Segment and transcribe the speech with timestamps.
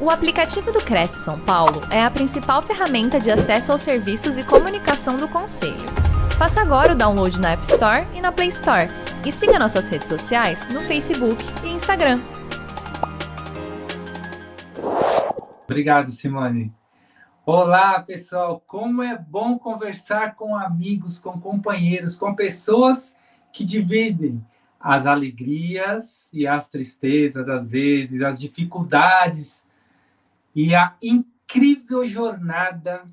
[0.00, 4.46] O aplicativo do Cresce São Paulo é a principal ferramenta de acesso aos serviços e
[4.46, 5.74] comunicação do Conselho.
[6.38, 8.88] Faça agora o download na App Store e na Play Store.
[9.26, 12.20] E siga nossas redes sociais no Facebook e Instagram.
[15.64, 16.72] Obrigado, Simone.
[17.44, 18.62] Olá, pessoal.
[18.68, 23.16] Como é bom conversar com amigos, com companheiros, com pessoas
[23.52, 24.40] que dividem
[24.78, 29.66] as alegrias e as tristezas, às vezes, as dificuldades
[30.60, 33.04] e a incrível jornada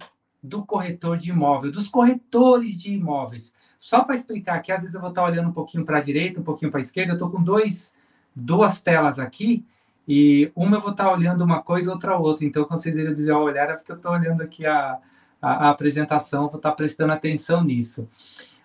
[0.42, 3.54] do corretor de imóvel, dos corretores de imóveis.
[3.78, 6.40] Só para explicar que às vezes eu vou estar olhando um pouquinho para a direita,
[6.40, 7.94] um pouquinho para a esquerda, eu estou com dois,
[8.36, 9.64] duas telas aqui,
[10.08, 12.44] e uma eu vou estar olhando uma coisa, outra outra.
[12.44, 14.98] Então, quando vocês irem dizer ao olhar, é porque eu estou olhando aqui a,
[15.40, 18.10] a, a apresentação, vou estar prestando atenção nisso.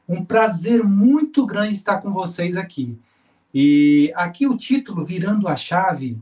[0.09, 2.99] Um prazer muito grande estar com vocês aqui.
[3.53, 6.19] E aqui o título, Virando a Chave,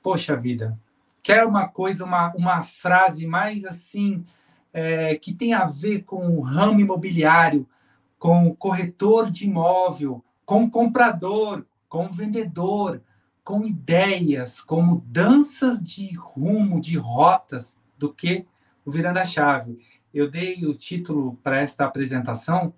[0.00, 0.78] poxa vida,
[1.26, 4.24] quer uma coisa, uma, uma frase mais assim,
[4.72, 7.68] é, que tem a ver com o ramo imobiliário,
[8.16, 13.02] com o corretor de imóvel, com o comprador, com o vendedor,
[13.42, 18.46] com ideias, com mudanças de rumo, de rotas, do que
[18.84, 19.80] o Virando a Chave.
[20.14, 22.72] Eu dei o título para esta apresentação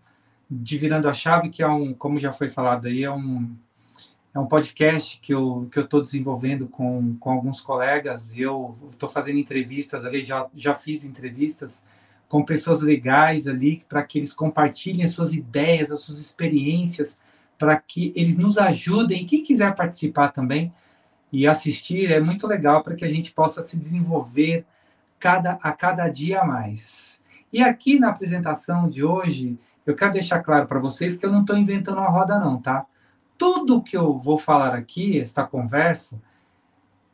[0.50, 3.54] de Virando a Chave, que é um, como já foi falado aí, é um
[4.38, 8.38] é um podcast que eu que eu estou desenvolvendo com, com alguns colegas.
[8.38, 11.84] Eu estou fazendo entrevistas ali, já já fiz entrevistas
[12.28, 17.18] com pessoas legais ali para que eles compartilhem as suas ideias, as suas experiências,
[17.58, 19.26] para que eles nos ajudem.
[19.26, 20.72] Quem quiser participar também
[21.32, 24.64] e assistir é muito legal para que a gente possa se desenvolver
[25.18, 27.20] cada a cada dia a mais.
[27.52, 31.40] E aqui na apresentação de hoje, eu quero deixar claro para vocês que eu não
[31.40, 32.86] estou inventando a roda não, tá?
[33.38, 36.20] Tudo que eu vou falar aqui, esta conversa,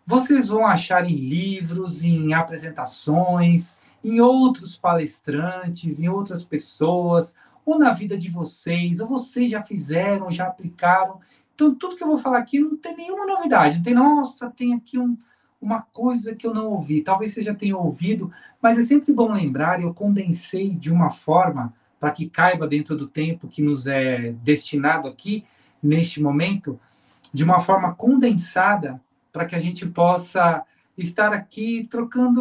[0.07, 7.93] vocês vão achar em livros, em apresentações, em outros palestrantes, em outras pessoas, ou na
[7.93, 11.21] vida de vocês, ou vocês já fizeram, já aplicaram.
[11.55, 13.77] Então, tudo que eu vou falar aqui não tem nenhuma novidade.
[13.77, 15.17] Não tem, nossa, tem aqui um,
[15.61, 17.03] uma coisa que eu não ouvi.
[17.03, 18.31] Talvez você já tenha ouvido,
[18.61, 19.81] mas é sempre bom lembrar.
[19.81, 25.09] Eu condensei de uma forma para que caiba dentro do tempo que nos é destinado
[25.09, 25.45] aqui,
[25.85, 26.81] neste momento
[27.33, 29.01] de uma forma condensada
[29.31, 30.65] para que a gente possa
[30.97, 32.41] estar aqui trocando.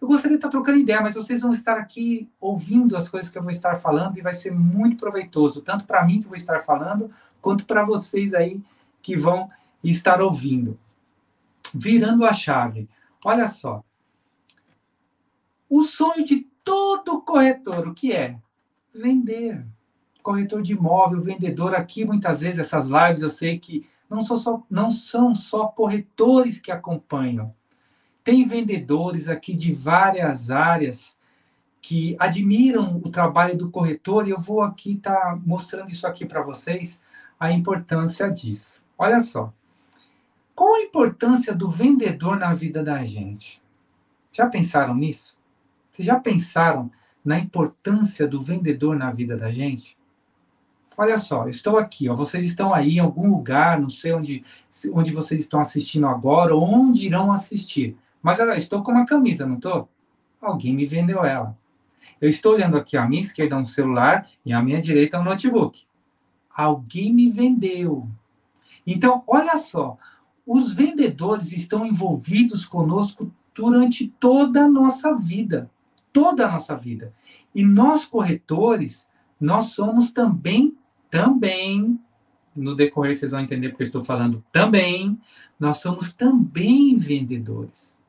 [0.00, 3.36] eu gostaria de estar trocando ideia, mas vocês vão estar aqui ouvindo as coisas que
[3.36, 6.60] eu vou estar falando e vai ser muito proveitoso, tanto para mim que vou estar
[6.60, 8.62] falando, quanto para vocês aí
[9.02, 9.50] que vão
[9.82, 10.78] estar ouvindo.
[11.74, 12.88] Virando a chave.
[13.24, 13.82] Olha só.
[15.68, 18.38] O sonho de todo corretor, o que é?
[18.94, 19.66] Vender
[20.22, 24.62] corretor de imóvel, vendedor aqui, muitas vezes essas lives eu sei que não, são só,
[24.70, 27.54] não são só corretores que acompanham.
[28.22, 31.16] Tem vendedores aqui de várias áreas
[31.80, 36.24] que admiram o trabalho do corretor e eu vou aqui estar tá mostrando isso aqui
[36.24, 37.02] para vocês,
[37.38, 38.82] a importância disso.
[38.96, 39.52] Olha só.
[40.54, 43.60] Qual a importância do vendedor na vida da gente?
[44.30, 45.36] Já pensaram nisso?
[45.90, 46.90] Vocês já pensaram
[47.24, 49.96] na importância do vendedor na vida da gente?
[50.96, 54.44] Olha só, estou aqui, ó, vocês estão aí em algum lugar, não sei onde,
[54.92, 57.96] onde vocês estão assistindo agora, ou onde irão assistir.
[58.22, 59.88] Mas olha, estou com uma camisa, não estou?
[60.40, 61.56] Alguém me vendeu ela.
[62.20, 65.82] Eu estou olhando aqui à minha esquerda um celular e à minha direita um notebook.
[66.54, 68.08] Alguém me vendeu.
[68.86, 69.96] Então, olha só,
[70.46, 75.70] os vendedores estão envolvidos conosco durante toda a nossa vida.
[76.12, 77.14] Toda a nossa vida.
[77.54, 79.06] E nós, corretores,
[79.40, 80.76] nós somos também
[81.12, 82.00] também,
[82.56, 85.20] no decorrer vocês vão entender porque eu estou falando também,
[85.60, 88.00] nós somos também vendedores.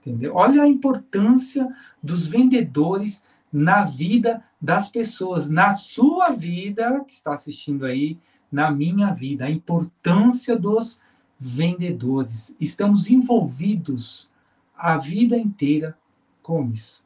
[0.00, 0.34] Entendeu?
[0.34, 1.68] Olha a importância
[2.02, 3.22] dos vendedores
[3.52, 8.18] na vida das pessoas, na sua vida, que está assistindo aí,
[8.50, 10.98] na minha vida, a importância dos
[11.38, 12.56] vendedores.
[12.58, 14.30] Estamos envolvidos
[14.74, 15.98] a vida inteira
[16.42, 17.04] com isso.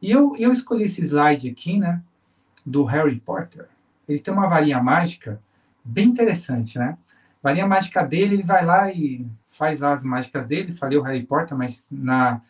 [0.00, 2.00] E eu, eu escolhi esse slide aqui, né,
[2.64, 3.68] do Harry Potter
[4.08, 5.40] ele tem uma varinha mágica
[5.84, 6.96] bem interessante, né?
[7.42, 11.22] Varinha mágica dele, ele vai lá e faz lá as mágicas dele, falei o Harry
[11.24, 12.40] Potter, mas na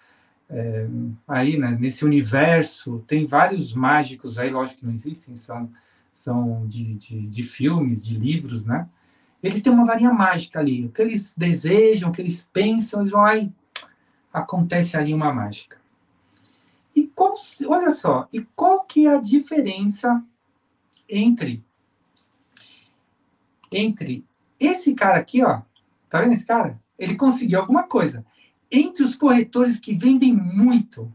[0.49, 0.87] é,
[1.27, 5.71] aí, né, nesse universo, tem vários mágicos aí, lógico que não existem, são,
[6.13, 8.89] são de, de, de filmes, de livros, né?
[9.43, 10.87] Eles têm uma varinha mágica ali.
[10.87, 13.53] O que eles desejam, o que eles pensam, eles vão lá e
[14.33, 15.79] acontece ali uma mágica.
[16.95, 17.35] E qual,
[17.69, 20.23] olha só, e qual que é a diferença
[21.09, 21.65] entre
[23.71, 24.25] entre
[24.59, 25.63] esse cara aqui, ó,
[26.09, 26.81] tá vendo esse cara?
[26.99, 28.25] Ele conseguiu alguma coisa.
[28.71, 31.13] Entre os corretores que vendem muito,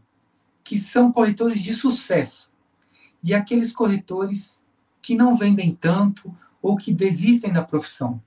[0.62, 2.52] que são corretores de sucesso,
[3.22, 4.62] e aqueles corretores
[5.00, 8.22] que não vendem tanto ou que desistem da profissão.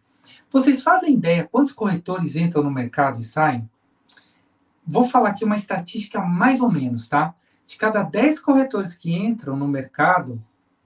[0.52, 3.70] Vocês fazem ideia quantos corretores entram no mercado e saem?
[4.86, 7.34] Vou falar aqui uma estatística mais ou menos, tá?
[7.66, 10.42] De cada 10 corretores que entram no mercado,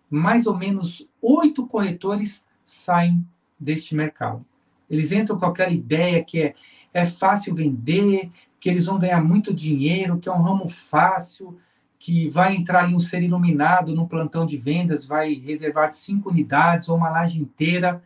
[0.10, 3.26] mais ou menos 8 corretores saem
[3.60, 4.46] deste mercado.
[4.90, 6.56] Eles entram com aquela ideia que é,
[6.94, 11.58] é fácil vender, que eles vão ganhar muito dinheiro, que é um ramo fácil,
[12.00, 16.88] que vai entrar ali um ser iluminado no plantão de vendas, vai reservar cinco unidades
[16.90, 18.02] ou uma laje inteira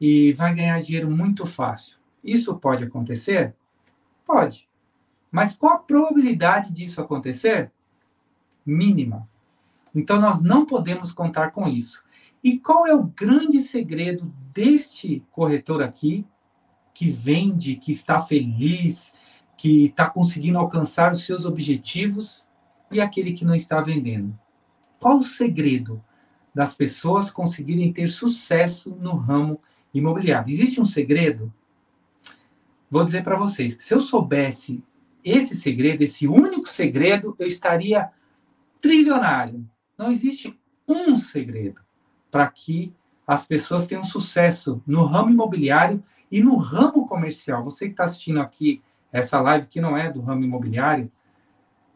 [0.00, 1.96] e vai ganhar dinheiro muito fácil.
[2.22, 3.54] Isso pode acontecer?
[4.24, 4.68] Pode.
[5.30, 7.70] Mas qual a probabilidade disso acontecer?
[8.64, 9.28] Mínima.
[9.96, 12.04] Então nós não podemos contar com isso.
[12.44, 16.26] E qual é o grande segredo deste corretor aqui,
[16.92, 19.14] que vende, que está feliz,
[19.56, 22.46] que está conseguindo alcançar os seus objetivos,
[22.90, 24.38] e aquele que não está vendendo?
[25.00, 26.04] Qual o segredo
[26.54, 29.58] das pessoas conseguirem ter sucesso no ramo
[29.94, 30.50] imobiliário?
[30.50, 31.52] Existe um segredo?
[32.90, 34.84] Vou dizer para vocês que se eu soubesse
[35.24, 38.10] esse segredo, esse único segredo, eu estaria
[38.80, 39.66] trilionário.
[39.96, 40.58] Não existe
[40.88, 41.82] um segredo
[42.30, 42.92] para que
[43.26, 47.64] as pessoas tenham sucesso no ramo imobiliário e no ramo comercial.
[47.64, 48.82] Você que está assistindo aqui
[49.12, 51.10] essa live que não é do ramo imobiliário,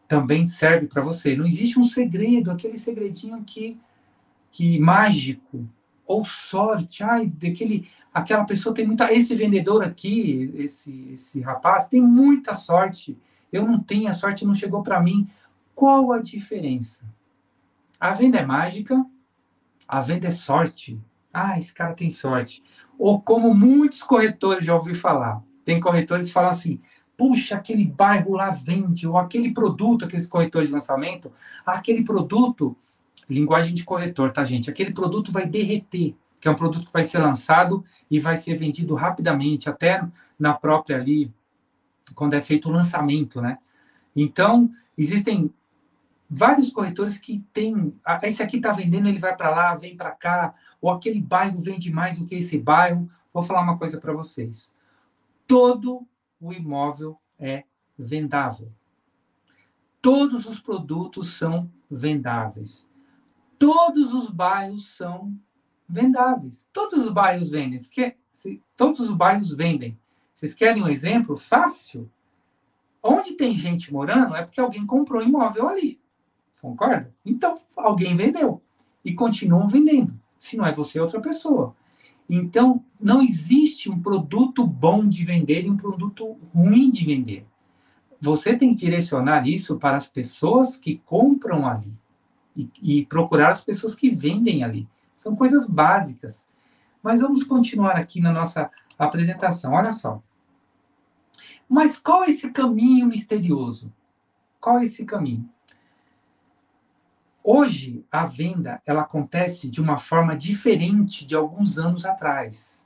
[0.09, 1.37] também serve para você.
[1.37, 3.79] Não existe um segredo, aquele segredinho que,
[4.51, 5.69] que mágico
[6.05, 12.03] ou sorte, ai, daquele, aquela pessoa tem muita, esse vendedor aqui, esse, esse rapaz tem
[12.03, 13.17] muita sorte.
[13.53, 15.31] Eu não tenho, a sorte não chegou para mim.
[15.77, 17.05] Qual a diferença?
[18.01, 19.05] A venda é mágica,
[19.87, 20.99] a venda é sorte.
[21.33, 22.63] Ah, esse cara tem sorte.
[22.99, 25.43] Ou como muitos corretores já ouvi falar.
[25.65, 26.81] Tem corretores que falam assim:
[27.17, 31.31] puxa, aquele bairro lá vende, ou aquele produto, aqueles corretores de lançamento,
[31.67, 32.75] aquele produto
[33.29, 34.71] linguagem de corretor, tá, gente?
[34.71, 38.57] Aquele produto vai derreter, que é um produto que vai ser lançado e vai ser
[38.57, 40.03] vendido rapidamente, até
[40.39, 41.31] na própria ali,
[42.15, 43.59] quando é feito o lançamento, né?
[44.17, 45.53] Então, existem
[46.31, 50.13] vários corretores que têm, ah, esse aqui tá vendendo, ele vai para lá, vem para
[50.13, 53.11] cá, ou aquele bairro vende mais do que esse bairro.
[53.33, 54.73] Vou falar uma coisa para vocês.
[55.47, 56.07] Todo
[56.41, 57.65] o imóvel é
[57.99, 58.71] vendável.
[60.01, 62.89] Todos os produtos são vendáveis
[63.61, 65.39] todos os bairros são
[65.87, 66.67] vendáveis.
[66.73, 67.79] Todos os bairros vendem.
[68.75, 70.01] Todos os bairros vendem.
[70.35, 72.11] Vocês querem um exemplo fácil?
[73.03, 76.01] Onde tem gente morando é porque alguém comprou imóvel ali.
[76.61, 77.13] Concorda?
[77.25, 78.63] Então, alguém vendeu.
[79.05, 80.19] E continuam vendendo.
[80.39, 81.75] Se não é você, é outra pessoa.
[82.29, 87.47] Então, não existe um produto bom de vender e um produto ruim de vender.
[88.21, 91.93] Você tem que direcionar isso para as pessoas que compram ali
[92.55, 94.87] e, e procurar as pessoas que vendem ali.
[95.17, 96.47] São coisas básicas.
[97.03, 99.73] Mas vamos continuar aqui na nossa apresentação.
[99.73, 100.23] Olha só.
[101.69, 103.93] Mas qual é esse caminho misterioso?
[104.61, 105.49] Qual é esse caminho?
[107.43, 112.85] Hoje, a venda ela acontece de uma forma diferente de alguns anos atrás.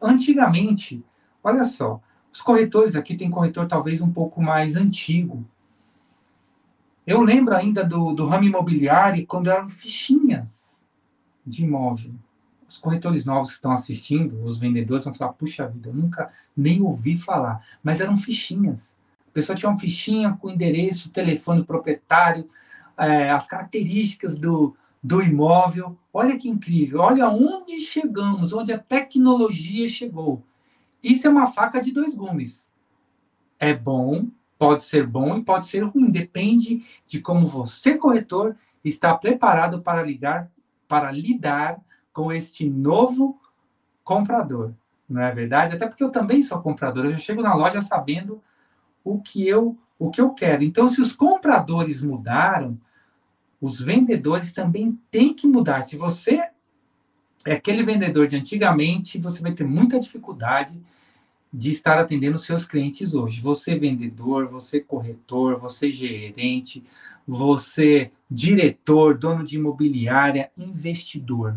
[0.00, 1.04] Antigamente,
[1.42, 2.00] olha só,
[2.32, 5.46] os corretores aqui tem corretor talvez um pouco mais antigo,
[7.06, 10.82] eu lembro ainda do, do ramo imobiliário quando eram fichinhas
[11.46, 12.14] de imóvel.
[12.66, 16.80] Os corretores novos que estão assistindo, os vendedores vão falar: puxa vida, eu nunca nem
[16.80, 17.62] ouvi falar.
[17.82, 18.96] Mas eram fichinhas.
[19.28, 22.48] A pessoa tinha uma fichinha com endereço, telefone do proprietário,
[22.98, 25.96] é, as características do, do imóvel.
[26.12, 30.42] Olha que incrível, olha onde chegamos, onde a tecnologia chegou.
[31.02, 32.70] Isso é uma faca de dois gumes.
[33.58, 39.14] É bom, Pode ser bom e pode ser ruim, depende de como você, corretor, está
[39.14, 40.50] preparado para ligar,
[40.86, 41.80] para lidar
[42.12, 43.40] com este novo
[44.04, 44.72] comprador.
[45.08, 45.74] Não é verdade?
[45.74, 48.40] Até porque eu também sou comprador, eu já chego na loja sabendo
[49.02, 50.62] o que eu o que eu quero.
[50.62, 52.78] Então, se os compradores mudaram,
[53.60, 55.82] os vendedores também têm que mudar.
[55.82, 56.50] Se você
[57.46, 60.78] é aquele vendedor de antigamente, você vai ter muita dificuldade
[61.52, 63.40] de estar atendendo seus clientes hoje.
[63.40, 66.84] Você vendedor, você corretor, você gerente,
[67.26, 71.56] você diretor, dono de imobiliária, investidor.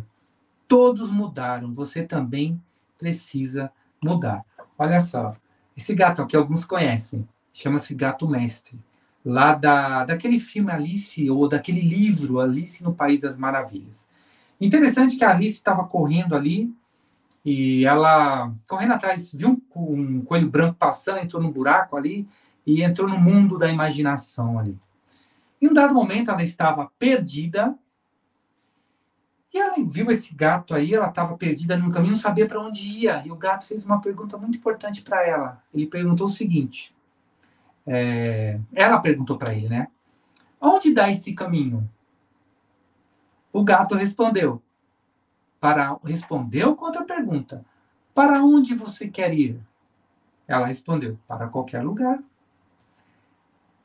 [0.68, 2.62] Todos mudaram, você também
[2.98, 3.72] precisa
[4.04, 4.46] mudar.
[4.78, 5.34] Olha só,
[5.76, 7.28] esse gato aqui alguns conhecem,
[7.58, 8.80] chama-se Gato Mestre,
[9.26, 14.08] lá da, daquele filme Alice, ou daquele livro Alice no País das Maravilhas.
[14.62, 16.72] Interessante que a Alice estava correndo ali
[17.44, 22.28] e ela, correndo atrás, viu um, um, coelho branco passando, entrou num buraco ali,
[22.66, 24.78] e entrou no mundo da imaginação ali.
[25.60, 27.74] Em um dado momento, ela estava perdida
[29.54, 32.84] e ela viu esse gato aí, ela estava perdida no caminho, não sabia para onde
[32.88, 33.26] ia.
[33.26, 35.64] E o gato fez uma pergunta muito importante para ela.
[35.74, 36.94] Ele perguntou o seguinte:
[37.88, 39.88] é, ela perguntou para ele, né?
[40.60, 41.90] Onde dá esse caminho?
[43.54, 44.62] O gato respondeu.
[45.60, 47.66] Para respondeu com outra pergunta.
[48.14, 49.60] Para onde você quer ir?
[50.46, 52.22] Ela respondeu: Para qualquer lugar.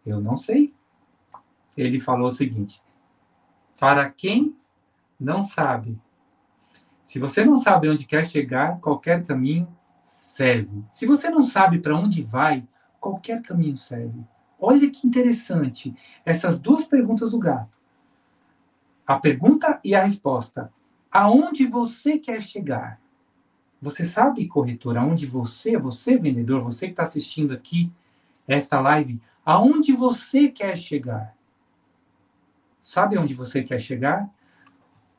[0.04, 0.74] Eu não sei.
[1.76, 2.82] Ele falou o seguinte:
[3.78, 4.56] Para quem
[5.18, 5.98] não sabe.
[7.04, 9.68] Se você não sabe onde quer chegar, qualquer caminho
[10.04, 10.82] serve.
[10.92, 12.66] Se você não sabe para onde vai,
[13.02, 14.24] qualquer caminho serve.
[14.58, 15.92] Olha que interessante
[16.24, 17.76] essas duas perguntas do gato.
[19.04, 20.72] A pergunta e a resposta.
[21.10, 23.00] Aonde você quer chegar?
[23.80, 27.92] Você sabe, corretor, aonde você, você vendedor, você que está assistindo aqui
[28.46, 31.34] esta live, aonde você quer chegar?
[32.80, 34.30] Sabe onde você quer chegar?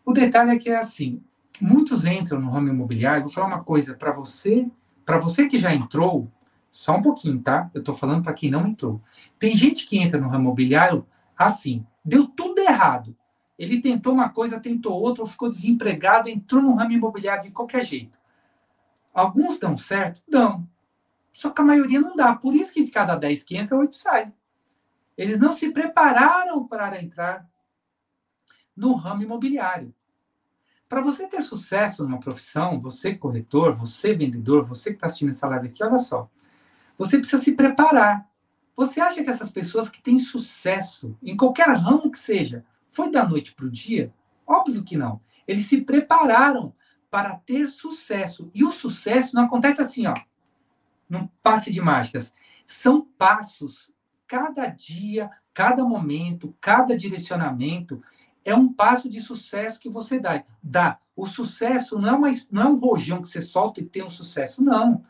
[0.06, 1.22] O detalhe é que é assim,
[1.62, 4.70] muitos entram no ramo imobiliário, vou falar uma coisa para você,
[5.06, 6.32] para você que já entrou,
[6.74, 7.70] só um pouquinho, tá?
[7.72, 9.00] Eu estou falando para quem não entrou.
[9.38, 11.06] Tem gente que entra no ramo imobiliário
[11.38, 13.16] assim, deu tudo errado.
[13.60, 17.86] Ele tentou uma coisa, tentou outra, ou ficou desempregado, entrou no ramo imobiliário de qualquer
[17.86, 18.18] jeito.
[19.14, 20.20] Alguns dão certo?
[20.28, 20.68] Dão.
[21.32, 22.34] Só que a maioria não dá.
[22.34, 24.34] Por isso que de cada 10 que entra, 8 saem.
[25.16, 27.48] Eles não se prepararam para entrar
[28.76, 29.94] no ramo imobiliário.
[30.90, 35.48] Para você ter sucesso numa profissão, você corretor, você vendedor, você que está assistindo essa
[35.48, 36.28] live aqui, olha só.
[36.98, 38.30] Você precisa se preparar.
[38.76, 43.28] Você acha que essas pessoas que têm sucesso, em qualquer ramo que seja, foi da
[43.28, 44.14] noite para o dia?
[44.46, 45.22] Óbvio que não.
[45.48, 46.74] Eles se prepararam
[47.10, 48.50] para ter sucesso.
[48.54, 50.14] E o sucesso não acontece assim, ó,
[51.10, 52.34] num passe de mágicas.
[52.66, 53.94] São passos.
[54.28, 58.02] Cada dia, cada momento, cada direcionamento
[58.44, 60.44] é um passo de sucesso que você dá.
[60.62, 61.00] dá.
[61.16, 64.10] O sucesso não é, uma, não é um rojão que você solta e tem um
[64.10, 65.06] sucesso, não.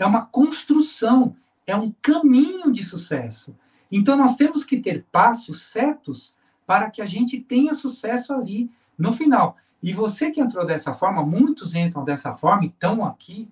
[0.00, 3.54] É uma construção, é um caminho de sucesso.
[3.92, 6.34] Então, nós temos que ter passos certos
[6.66, 9.56] para que a gente tenha sucesso ali no final.
[9.82, 13.48] E você que entrou dessa forma, muitos entram dessa forma, estão aqui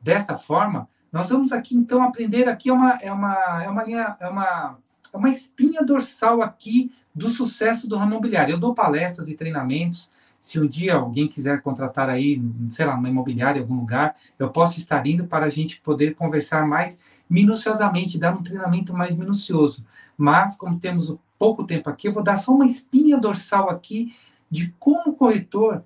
[0.00, 0.88] dessa forma.
[1.10, 4.78] Nós vamos aqui, então, aprender aqui é uma, é uma, é uma linha, é uma
[5.12, 8.52] é uma espinha dorsal aqui do sucesso do ramo imobiliário.
[8.52, 10.12] Eu dou palestras e treinamentos.
[10.40, 12.40] Se um dia alguém quiser contratar aí,
[12.70, 16.66] sei lá, uma imobiliária algum lugar, eu posso estar indo para a gente poder conversar
[16.66, 19.84] mais minuciosamente, dar um treinamento mais minucioso.
[20.16, 24.14] Mas, como temos pouco tempo aqui, eu vou dar só uma espinha dorsal aqui
[24.50, 25.84] de como o corretor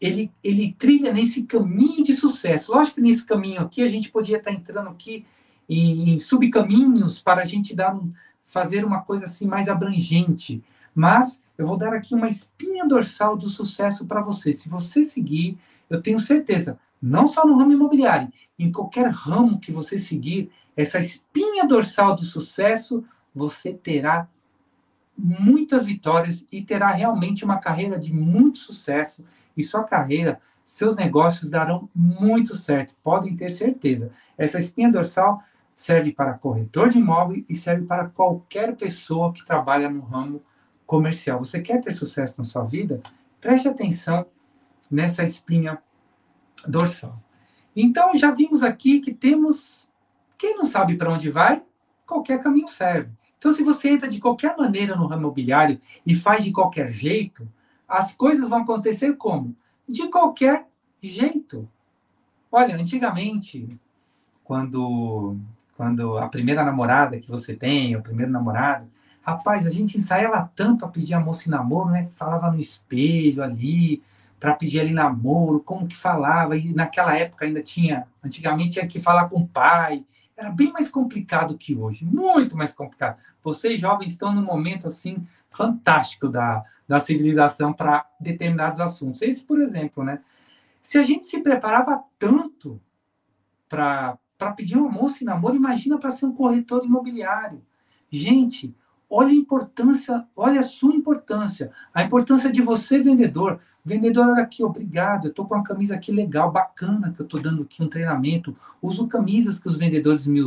[0.00, 2.72] ele, ele trilha nesse caminho de sucesso.
[2.72, 5.24] Lógico que nesse caminho aqui a gente podia estar entrando aqui
[5.68, 10.62] em, em subcaminhos para a gente dar um, fazer uma coisa assim mais abrangente,
[10.94, 14.52] mas eu vou dar aqui uma espinha dorsal do sucesso para você.
[14.52, 15.58] Se você seguir,
[15.88, 20.98] eu tenho certeza, não só no ramo imobiliário, em qualquer ramo que você seguir, essa
[20.98, 24.28] espinha dorsal do sucesso, você terá
[25.16, 29.24] muitas vitórias e terá realmente uma carreira de muito sucesso
[29.56, 34.10] e sua carreira, seus negócios darão muito certo, podem ter certeza.
[34.36, 35.42] Essa espinha dorsal
[35.76, 40.42] serve para corretor de imóvel e serve para qualquer pessoa que trabalha no ramo
[40.86, 41.38] comercial.
[41.38, 43.00] Você quer ter sucesso na sua vida?
[43.40, 44.26] Preste atenção
[44.90, 45.82] nessa espinha
[46.66, 47.14] dorsal.
[47.74, 49.90] Então, já vimos aqui que temos.
[50.38, 51.62] Quem não sabe para onde vai,
[52.06, 53.10] qualquer caminho serve.
[53.38, 57.48] Então, se você entra de qualquer maneira no ramo imobiliário e faz de qualquer jeito,
[57.86, 59.54] as coisas vão acontecer como?
[59.88, 60.66] De qualquer
[61.02, 61.68] jeito.
[62.50, 63.68] Olha, antigamente,
[64.42, 65.38] quando
[65.76, 68.88] quando a primeira namorada que você tem, o primeiro namorado,
[69.24, 72.08] rapaz, a gente ensaiava tanto a pedir a moça em namoro, né?
[72.12, 74.02] Falava no espelho ali,
[74.38, 79.00] para pedir ali namoro, como que falava, e naquela época ainda tinha, antigamente tinha que
[79.00, 80.04] falar com o pai,
[80.36, 83.18] era bem mais complicado que hoje, muito mais complicado.
[83.42, 89.22] Vocês jovens estão num momento assim fantástico da, da civilização para determinados assuntos.
[89.22, 90.20] Esse, por exemplo, né?
[90.82, 92.78] Se a gente se preparava tanto
[93.66, 94.18] para
[94.54, 97.62] pedir uma moça em namoro, imagina para ser um corretor imobiliário.
[98.10, 98.74] Gente,
[99.14, 103.60] olha a importância, olha a sua importância, a importância de você, vendedor.
[103.84, 107.40] Vendedor, olha aqui, obrigado, eu estou com uma camisa aqui legal, bacana, que eu estou
[107.40, 108.56] dando aqui um treinamento.
[108.82, 110.40] Uso camisas que os vendedores me,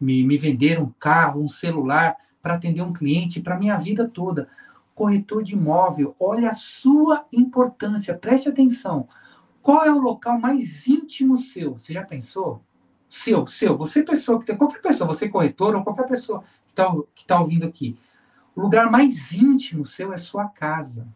[0.00, 4.46] me, me venderam, um carro, um celular, para atender um cliente, para minha vida toda.
[4.94, 9.08] Corretor de imóvel, olha a sua importância, preste atenção.
[9.62, 11.74] Qual é o local mais íntimo seu?
[11.78, 12.62] Você já pensou?
[13.08, 17.26] seu, seu, você pessoa que tem, qualquer pessoa, você corretor ou qualquer pessoa está que
[17.26, 17.94] tá ouvindo aqui.
[18.54, 21.06] O lugar mais íntimo seu é sua casa.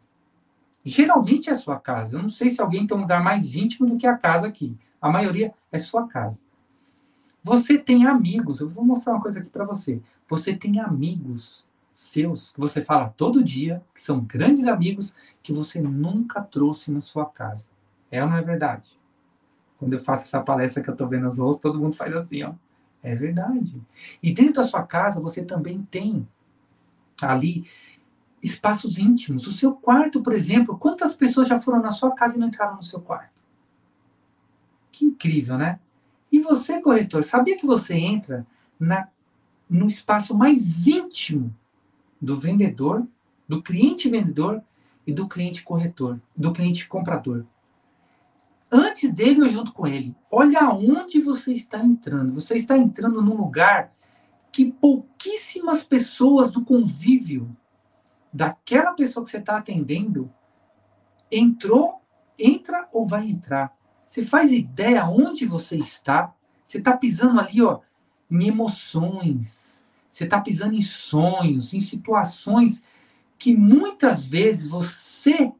[0.85, 2.17] Geralmente é sua casa.
[2.17, 4.77] Eu não sei se alguém tem um lugar mais íntimo do que a casa aqui.
[5.01, 6.41] A maioria é sua casa.
[7.43, 8.61] Você tem amigos.
[8.61, 10.01] Eu vou mostrar uma coisa aqui para você.
[10.29, 15.81] Você tem amigos seus que você fala todo dia, que são grandes amigos, que você
[15.81, 17.69] nunca trouxe na sua casa.
[18.11, 18.99] É ou não é verdade?
[19.79, 22.43] Quando eu faço essa palestra que eu estou vendo as rostos, todo mundo faz assim,
[22.43, 22.55] ó.
[23.03, 23.81] É verdade.
[24.23, 26.27] E dentro da sua casa você também tem
[27.23, 27.67] ali
[28.43, 29.47] espaços íntimos.
[29.47, 32.77] O seu quarto, por exemplo, quantas pessoas já foram na sua casa e não entraram
[32.77, 33.35] no seu quarto?
[34.93, 35.79] Que incrível, né?
[36.31, 38.47] E você, corretor, sabia que você entra
[38.79, 39.09] na,
[39.69, 41.55] no espaço mais íntimo
[42.21, 43.07] do vendedor,
[43.49, 44.63] do cliente vendedor
[45.07, 47.45] e do cliente corretor, do cliente comprador?
[48.71, 50.15] Antes dele ou junto com ele.
[50.31, 52.35] Olha aonde você está entrando.
[52.35, 53.93] Você está entrando num lugar
[54.57, 57.55] que pouquíssimas pessoas do convívio
[58.33, 60.33] daquela pessoa que você está atendendo
[61.31, 62.01] entrou,
[62.39, 63.77] entra ou vai entrar.
[64.07, 66.35] Você faz ideia onde você está?
[66.65, 67.81] Você está pisando ali, ó,
[68.31, 69.85] em emoções.
[70.11, 72.83] Você está pisando em sonhos, em situações
[73.37, 75.53] que muitas vezes você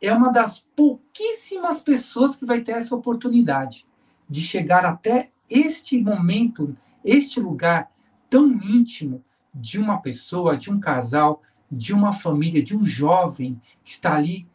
[0.00, 3.84] é uma das pouquíssimas pessoas que vai ter essa oportunidade
[4.28, 7.90] de chegar até este momento, este lugar
[8.28, 13.90] tão íntimo de uma pessoa, de um casal, de uma família, de um jovem que
[13.90, 14.46] está ali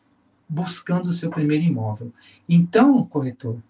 [0.48, 2.14] buscando o seu primeiro imóvel.
[2.48, 3.62] Então, corretor,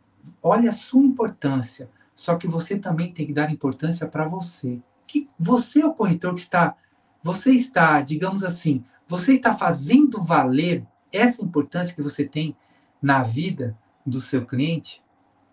[0.41, 4.79] olha a sua importância, só que você também tem que dar importância para você.
[5.07, 6.75] Que você é o corretor que está,
[7.21, 12.55] você está, digamos assim, você está fazendo valer essa importância que você tem
[13.01, 15.03] na vida do seu cliente?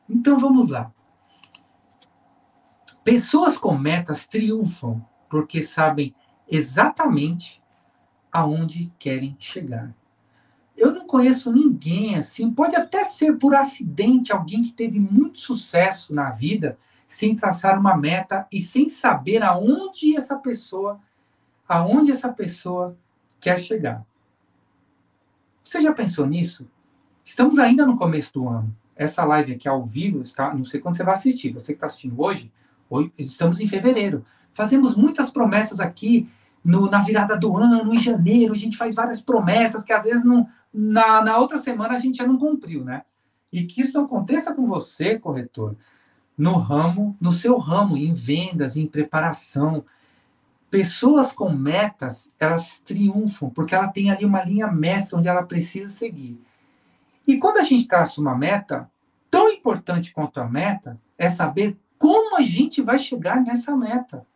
[0.08, 0.92] Então vamos lá.
[3.08, 6.14] Pessoas com metas triunfam porque sabem
[6.46, 7.62] exatamente
[8.30, 9.94] aonde querem chegar.
[10.76, 16.14] Eu não conheço ninguém assim, pode até ser por acidente alguém que teve muito sucesso
[16.14, 21.00] na vida sem traçar uma meta e sem saber aonde essa pessoa
[21.66, 22.94] aonde essa pessoa
[23.40, 24.04] quer chegar.
[25.64, 26.70] Você já pensou nisso?
[27.24, 28.76] Estamos ainda no começo do ano.
[28.94, 31.54] Essa live aqui ao vivo está, não sei quando você vai assistir.
[31.54, 32.52] Você que está assistindo hoje,
[33.18, 34.24] Estamos em fevereiro.
[34.52, 36.28] Fazemos muitas promessas aqui
[36.64, 38.52] no, na virada do ano, em janeiro.
[38.52, 42.18] A gente faz várias promessas que às vezes não, na, na outra semana a gente
[42.18, 43.02] já não cumpriu, né?
[43.52, 45.74] E que isso não aconteça com você, corretor,
[46.36, 49.84] no ramo, no seu ramo, em vendas, em preparação.
[50.70, 55.90] Pessoas com metas, elas triunfam, porque ela tem ali uma linha mestra onde ela precisa
[55.90, 56.38] seguir.
[57.26, 58.90] E quando a gente traça uma meta,
[59.30, 64.26] tão importante quanto a meta é saber como a gente vai chegar nessa meta?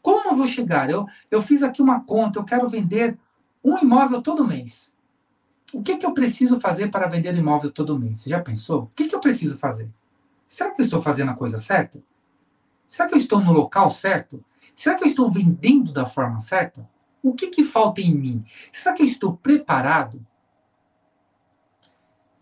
[0.00, 0.90] Como eu vou chegar?
[0.90, 3.18] Eu, eu fiz aqui uma conta, eu quero vender
[3.62, 4.92] um imóvel todo mês.
[5.72, 8.20] O que, que eu preciso fazer para vender um imóvel todo mês?
[8.20, 8.82] Você já pensou?
[8.82, 9.88] O que, que eu preciso fazer?
[10.46, 12.02] Será que eu estou fazendo a coisa certa?
[12.86, 14.44] Será que eu estou no local certo?
[14.74, 16.88] Será que eu estou vendendo da forma certa?
[17.22, 18.44] O que, que falta em mim?
[18.72, 20.16] Será que eu estou preparado?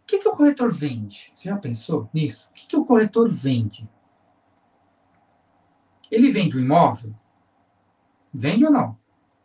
[0.03, 1.33] O que, que o corretor vende?
[1.37, 2.49] Você já pensou nisso?
[2.51, 3.89] O que, que o corretor vende?
[6.11, 7.15] Ele vende o imóvel?
[8.33, 8.99] Vende ou não?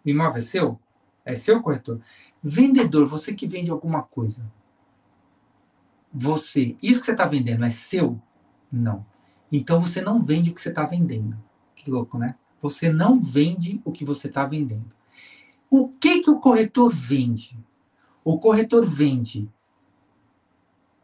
[0.05, 0.79] O imóvel é seu?
[1.23, 2.01] É seu, corretor?
[2.41, 4.45] Vendedor, você que vende alguma coisa.
[6.13, 8.21] Você, isso que você está vendendo é seu?
[8.71, 9.05] Não.
[9.51, 11.37] Então você não vende o que você está vendendo.
[11.75, 12.35] Que louco, né?
[12.61, 14.95] Você não vende o que você está vendendo.
[15.69, 17.57] O que que o corretor vende?
[18.23, 19.49] O corretor vende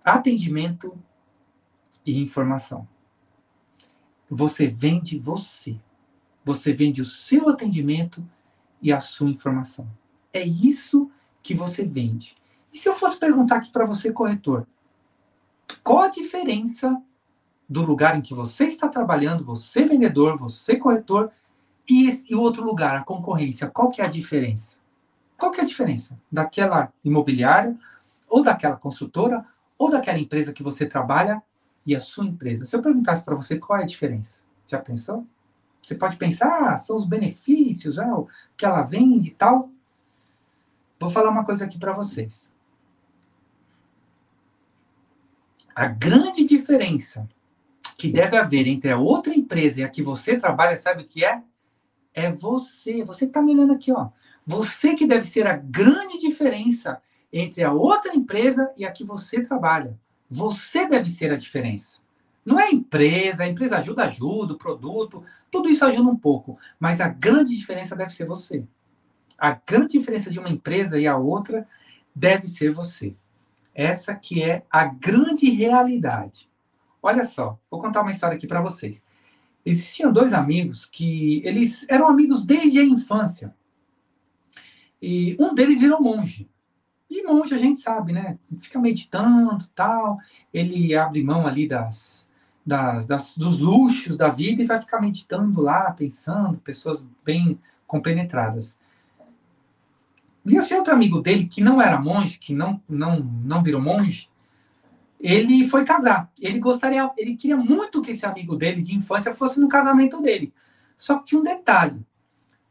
[0.03, 0.97] atendimento
[2.05, 2.87] e informação.
[4.33, 5.77] Você vende você.
[6.45, 8.25] Você vende o seu atendimento
[8.81, 9.85] e a sua informação.
[10.31, 11.11] É isso
[11.43, 12.37] que você vende.
[12.73, 14.65] E se eu fosse perguntar aqui para você, corretor,
[15.83, 16.97] qual a diferença
[17.67, 21.29] do lugar em que você está trabalhando, você vendedor, você corretor,
[21.89, 24.77] e, o outro lugar, a concorrência, qual que é a diferença?
[25.37, 27.77] Qual que é a diferença daquela imobiliária,
[28.29, 29.45] ou daquela construtora,
[29.77, 31.43] ou daquela empresa que você trabalha
[31.85, 32.65] e a sua empresa.
[32.65, 35.25] Se eu perguntasse para você qual é a diferença, já pensou?
[35.81, 39.71] Você pode pensar, ah, são os benefícios, ah, o que ela vende e tal.
[40.99, 42.51] Vou falar uma coisa aqui para vocês.
[45.73, 47.27] A grande diferença
[47.97, 51.25] que deve haver entre a outra empresa e a que você trabalha, sabe o que
[51.25, 51.41] é?
[52.13, 53.03] É você.
[53.03, 54.09] Você que está me olhando aqui, ó.
[54.45, 59.43] Você que deve ser a grande diferença entre a outra empresa e a que você
[59.43, 59.97] trabalha.
[60.33, 61.99] Você deve ser a diferença.
[62.45, 66.57] Não é a empresa, a empresa ajuda, ajuda, o produto, tudo isso ajuda um pouco,
[66.79, 68.63] mas a grande diferença deve ser você.
[69.37, 71.67] A grande diferença de uma empresa e a outra
[72.15, 73.13] deve ser você.
[73.75, 76.49] Essa que é a grande realidade.
[77.03, 79.05] Olha só, vou contar uma história aqui para vocês.
[79.65, 83.53] Existiam dois amigos que eles eram amigos desde a infância.
[85.01, 86.49] E um deles virou monge.
[87.11, 88.39] E monge a gente sabe, né?
[88.57, 90.17] Fica meditando, tal.
[90.53, 92.25] Ele abre mão ali das,
[92.65, 98.79] das, das, dos luxos da vida e vai ficar meditando lá, pensando, pessoas bem compenetradas.
[100.45, 104.29] E esse outro amigo dele, que não era monge, que não, não, não virou monge,
[105.19, 106.31] ele foi casar.
[106.39, 110.53] Ele gostaria, ele queria muito que esse amigo dele de infância fosse no casamento dele.
[110.95, 111.99] Só que tinha um detalhe.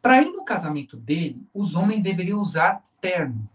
[0.00, 3.46] Para ir no casamento dele, os homens deveriam usar terno.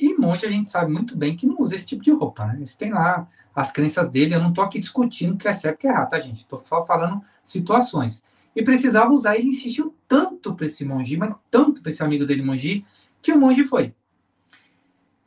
[0.00, 2.54] E monge a gente sabe muito bem que não usa esse tipo de roupa, né?
[2.56, 4.34] Eles têm lá as crenças dele.
[4.34, 6.18] Eu não estou aqui discutindo o que é certo e o que é errado, tá,
[6.18, 6.38] gente?
[6.38, 8.22] Estou só falando situações.
[8.56, 9.36] E precisava usar.
[9.36, 12.82] Ele insistiu tanto para esse monge, mas tanto para esse amigo dele, monge,
[13.20, 13.94] que o monge foi.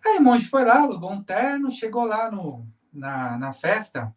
[0.04, 4.14] Aí o monge foi lá, alugou um terno, chegou lá no, na, na festa,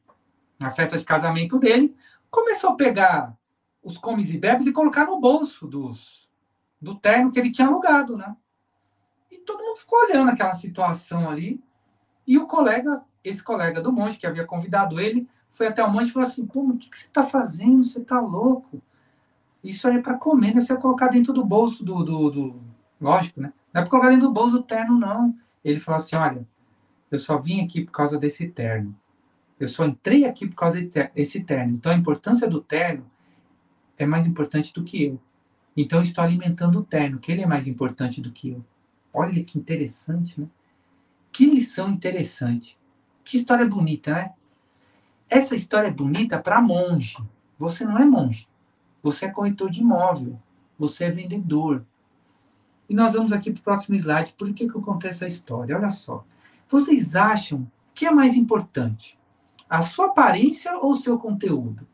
[0.58, 1.94] na festa de casamento dele,
[2.30, 3.36] começou a pegar
[3.82, 6.28] os comes e bebes e colocar no bolso dos,
[6.80, 8.34] do terno que ele tinha alugado, né?
[9.46, 11.62] Todo mundo ficou olhando aquela situação ali.
[12.26, 16.10] E o colega, esse colega do monge que havia convidado ele, foi até o monge
[16.10, 17.84] e falou assim: Pô, o que, que você está fazendo?
[17.84, 18.82] Você está louco?
[19.62, 22.60] Isso aí é para comer, deve ser colocar dentro do bolso do, do, do.
[23.00, 23.52] Lógico, né?
[23.72, 25.34] Não é para colocar dentro do bolso do terno, não.
[25.64, 26.46] Ele falou assim: Olha,
[27.10, 28.94] eu só vim aqui por causa desse terno.
[29.58, 30.78] Eu só entrei aqui por causa
[31.14, 31.74] desse terno.
[31.74, 33.10] Então a importância do terno
[33.96, 35.20] é mais importante do que eu.
[35.76, 38.64] Então eu estou alimentando o terno, que ele é mais importante do que eu.
[39.18, 40.46] Olha que interessante, né?
[41.32, 42.78] Que lição interessante.
[43.24, 44.34] Que história bonita, né?
[45.26, 47.16] Essa história é bonita para monge.
[47.56, 48.46] Você não é monge.
[49.02, 50.38] Você é corretor de imóvel.
[50.78, 51.82] Você é vendedor.
[52.90, 54.34] E nós vamos aqui para o próximo slide.
[54.34, 55.74] Por que, que eu contei essa história?
[55.74, 56.22] Olha só.
[56.68, 59.18] Vocês acham que é mais importante?
[59.66, 61.88] A sua aparência ou o seu conteúdo?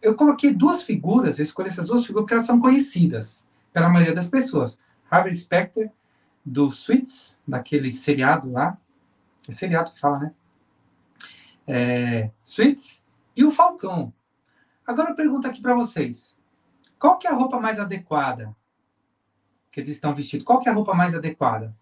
[0.00, 4.14] Eu coloquei duas figuras, eu escolhi essas duas figuras porque elas são conhecidas pela maioria
[4.14, 4.80] das pessoas.
[5.10, 5.92] Harvey Specter
[6.44, 8.78] do Suits, daquele seriado lá.
[9.48, 10.34] É seriado que fala, né?
[11.66, 13.04] É, Suits
[13.36, 14.12] e o Falcão.
[14.86, 16.38] Agora eu pergunto aqui para vocês.
[16.98, 18.56] Qual que é a roupa mais adequada
[19.70, 20.44] que eles estão vestidos?
[20.44, 21.76] Qual que é a roupa mais adequada?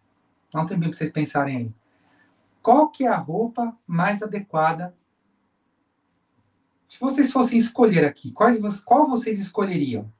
[0.52, 1.74] Dá um tempinho para vocês pensarem aí.
[2.62, 4.94] Qual que é a roupa mais adequada?
[6.88, 10.12] Se vocês fossem escolher aqui, quais, qual vocês escolheriam?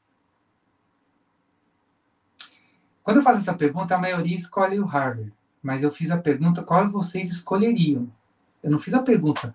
[3.07, 5.33] Quando eu faço essa pergunta, a maioria escolhe o Harvard.
[5.63, 8.13] Mas eu fiz a pergunta qual vocês escolheriam.
[8.61, 9.55] Eu não fiz a pergunta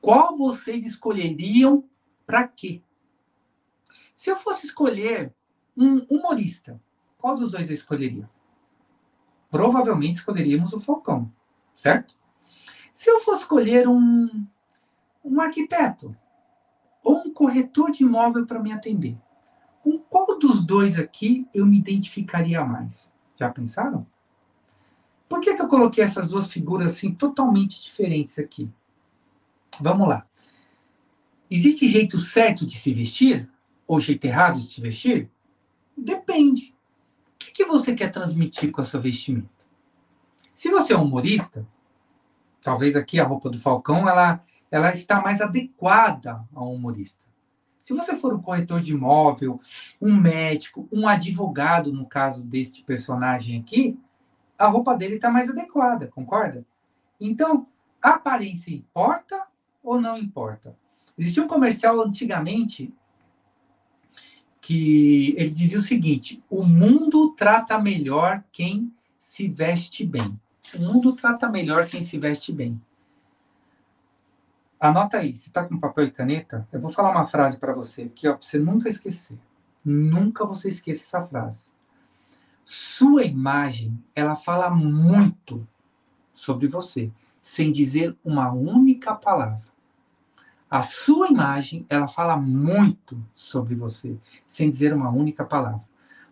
[0.00, 1.84] qual vocês escolheriam
[2.26, 2.80] para quê?
[4.14, 5.30] Se eu fosse escolher
[5.76, 6.80] um humorista,
[7.18, 8.30] qual dos dois eu escolheria?
[9.50, 11.30] Provavelmente escolheríamos o Falcão,
[11.74, 12.16] certo?
[12.90, 14.46] Se eu fosse escolher um,
[15.22, 16.16] um arquiteto
[17.04, 19.18] ou um corretor de imóvel para me atender,
[20.08, 23.12] qual dos dois aqui eu me identificaria mais?
[23.38, 24.06] Já pensaram?
[25.28, 28.70] Por que, que eu coloquei essas duas figuras assim totalmente diferentes aqui?
[29.80, 30.26] Vamos lá.
[31.50, 33.48] Existe jeito certo de se vestir?
[33.86, 35.30] Ou jeito errado de se vestir?
[35.96, 36.74] Depende.
[37.34, 39.48] O que, que você quer transmitir com a sua vestimenta?
[40.54, 41.66] Se você é um humorista,
[42.62, 47.27] talvez aqui a roupa do Falcão ela, ela está mais adequada ao humorista.
[47.82, 49.60] Se você for um corretor de imóvel,
[50.00, 53.98] um médico, um advogado, no caso deste personagem aqui,
[54.58, 56.66] a roupa dele está mais adequada, concorda?
[57.20, 57.66] Então,
[58.02, 59.46] aparência importa
[59.82, 60.76] ou não importa?
[61.16, 62.92] Existia um comercial antigamente
[64.60, 70.38] que ele dizia o seguinte: o mundo trata melhor quem se veste bem.
[70.74, 72.80] O mundo trata melhor quem se veste bem.
[74.80, 76.68] Anota aí, você está com papel e caneta?
[76.72, 79.36] Eu vou falar uma frase para você aqui, ó, para você nunca esquecer.
[79.84, 81.66] Nunca você esqueça essa frase.
[82.64, 85.66] Sua imagem, ela fala muito
[86.32, 87.10] sobre você,
[87.42, 89.64] sem dizer uma única palavra.
[90.70, 95.82] A sua imagem, ela fala muito sobre você, sem dizer uma única palavra.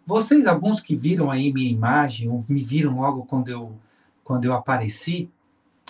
[0.04, 3.76] Vocês, alguns que viram aí minha imagem, ou me viram logo quando eu,
[4.22, 5.28] quando eu apareci,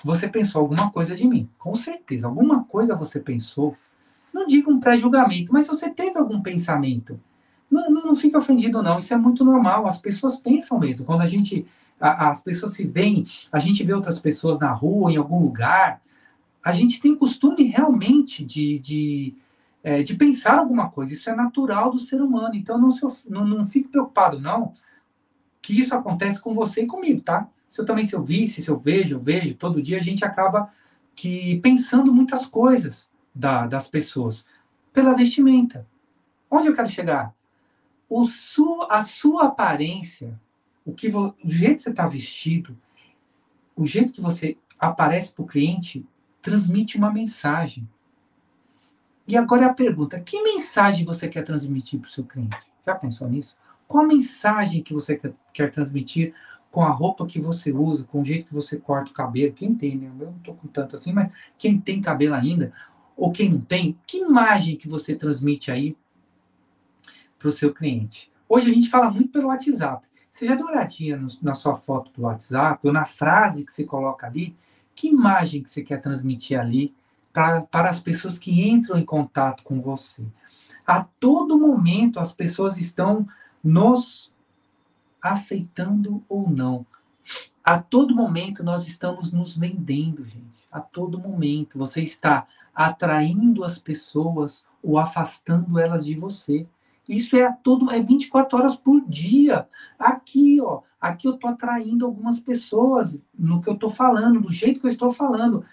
[0.06, 1.50] você pensou alguma coisa de mim.
[1.58, 3.76] Com certeza, alguma coisa você pensou.
[4.32, 7.18] Não diga um pré-julgamento, mas você teve algum pensamento.
[7.68, 8.98] Não, não, não fique ofendido, não.
[8.98, 9.84] Isso é muito normal.
[9.84, 11.04] As pessoas pensam mesmo.
[11.04, 11.66] Quando a gente.
[12.00, 16.00] A, as pessoas se veem, a gente vê outras pessoas na rua, em algum lugar.
[16.62, 19.34] a gente tem costume realmente de, de,
[19.82, 21.14] é, de pensar alguma coisa.
[21.14, 22.54] Isso é natural do ser humano.
[22.54, 24.72] Então, não, se, não, não fique preocupado, não,
[25.60, 27.48] que isso acontece com você e comigo, tá?
[27.76, 30.24] Se eu também, se eu visse, se eu vejo, eu vejo, todo dia a gente
[30.24, 30.72] acaba
[31.14, 34.46] que pensando muitas coisas da, das pessoas
[34.94, 35.86] pela vestimenta.
[36.50, 37.34] Onde eu quero chegar?
[38.08, 40.40] O su, a sua aparência,
[40.86, 42.74] o que vo, o jeito que você está vestido,
[43.76, 46.02] o jeito que você aparece para o cliente,
[46.40, 47.86] transmite uma mensagem.
[49.28, 52.56] E agora a pergunta: que mensagem você quer transmitir para o seu cliente?
[52.86, 53.58] Já pensou nisso?
[53.86, 55.20] Qual a mensagem que você
[55.52, 56.32] quer transmitir
[56.76, 59.50] com a roupa que você usa, com o jeito que você corta o cabelo?
[59.54, 60.08] Quem tem, né?
[60.20, 62.70] Eu não estou com tanto assim, mas quem tem cabelo ainda,
[63.16, 65.96] ou quem não tem, que imagem que você transmite aí
[67.38, 68.30] para o seu cliente?
[68.46, 70.06] Hoje a gente fala muito pelo WhatsApp.
[70.30, 73.72] Você já deu uma olhadinha no, na sua foto do WhatsApp ou na frase que
[73.72, 74.54] você coloca ali?
[74.94, 76.94] Que imagem que você quer transmitir ali
[77.32, 80.22] para as pessoas que entram em contato com você?
[80.86, 83.26] A todo momento as pessoas estão
[83.64, 84.30] nos
[85.32, 86.86] aceitando ou não.
[87.64, 90.64] A todo momento nós estamos nos vendendo, gente.
[90.70, 96.66] A todo momento você está atraindo as pessoas ou afastando elas de você.
[97.08, 99.68] Isso é todo é 24 horas por dia.
[99.98, 104.80] Aqui, ó, aqui eu tô atraindo algumas pessoas no que eu tô falando, do jeito
[104.80, 105.64] que eu estou falando.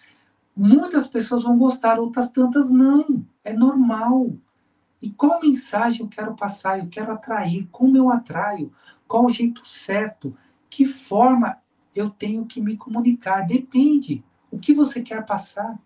[0.56, 3.26] Muitas pessoas vão gostar, outras tantas não.
[3.44, 4.34] É normal.
[5.02, 6.80] E qual mensagem eu quero passar?
[6.80, 7.68] Eu quero atrair.
[7.72, 8.72] Como eu atraio?
[9.14, 10.36] Qual o jeito certo?
[10.68, 11.62] Que forma
[11.96, 13.46] eu tenho que me comunicar?
[13.46, 14.24] Depende.
[14.50, 15.78] O que você quer passar?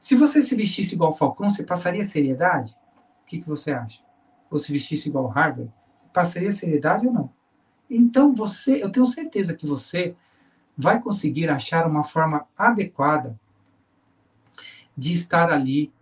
[0.00, 2.74] Se você se vestisse igual Falcão, você passaria seriedade?
[3.22, 4.00] O que, que você acha?
[4.50, 5.70] Ou se vestisse igual Harvard,
[6.14, 7.30] passaria seriedade ou não?
[7.90, 10.16] Então você, eu tenho certeza que você
[10.74, 13.38] vai conseguir achar uma forma adequada
[14.96, 15.92] de estar ali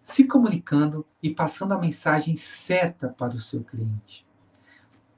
[0.00, 4.29] se comunicando e passando a mensagem certa para o seu cliente.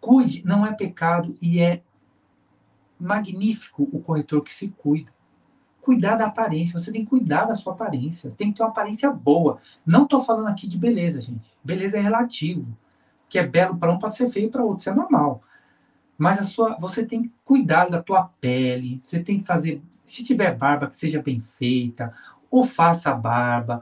[0.03, 1.83] Cuide, não é pecado e é
[3.01, 5.11] magnífico o corretor que se cuida
[5.83, 8.71] cuidar da aparência, você tem que cuidar da sua aparência, você tem que ter uma
[8.71, 9.61] aparência boa.
[9.85, 11.53] Não estou falando aqui de beleza, gente.
[11.63, 12.63] Beleza é relativo.
[12.63, 15.43] O que é belo para um pode ser feio para outro, isso é normal.
[16.17, 20.23] Mas a sua, você tem que cuidar da tua pele, você tem que fazer, se
[20.23, 22.15] tiver barba que seja bem feita,
[22.49, 23.81] ou faça a barba,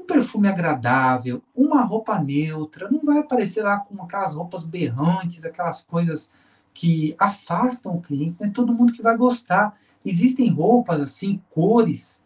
[0.00, 5.82] um perfume agradável, uma roupa neutra, não vai aparecer lá com aquelas roupas berrantes, aquelas
[5.82, 6.30] coisas
[6.72, 9.78] que afastam o cliente, não é todo mundo que vai gostar.
[10.04, 12.22] Existem roupas assim, cores,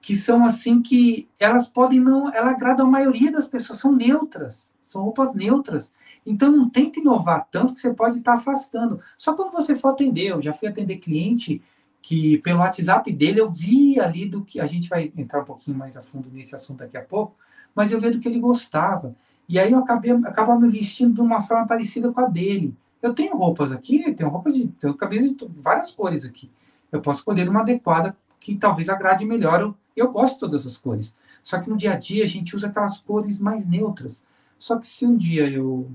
[0.00, 4.70] que são assim que elas podem não, ela agrada a maioria das pessoas, são neutras,
[4.82, 5.92] são roupas neutras.
[6.24, 9.00] Então não tenta inovar tanto que você pode estar afastando.
[9.16, 11.62] Só quando você for atender, eu já fui atender cliente
[12.00, 15.76] que pelo WhatsApp dele eu vi ali do que a gente vai entrar um pouquinho
[15.76, 17.34] mais a fundo nesse assunto daqui a pouco,
[17.74, 19.14] mas eu vi do que ele gostava.
[19.48, 22.74] E aí eu acabei acabava me vestindo de uma forma parecida com a dele.
[23.00, 26.50] Eu tenho roupas aqui, tenho roupas de tenho camisas de várias cores aqui
[26.90, 29.60] eu posso escolher uma adequada que talvez agrade melhor.
[29.60, 31.14] Eu, eu gosto de todas as cores.
[31.42, 34.22] Só que no dia a dia a gente usa aquelas cores mais neutras.
[34.58, 35.90] Só que se um dia eu.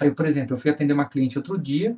[0.00, 1.96] Aí, por exemplo, eu fui atender uma cliente outro dia,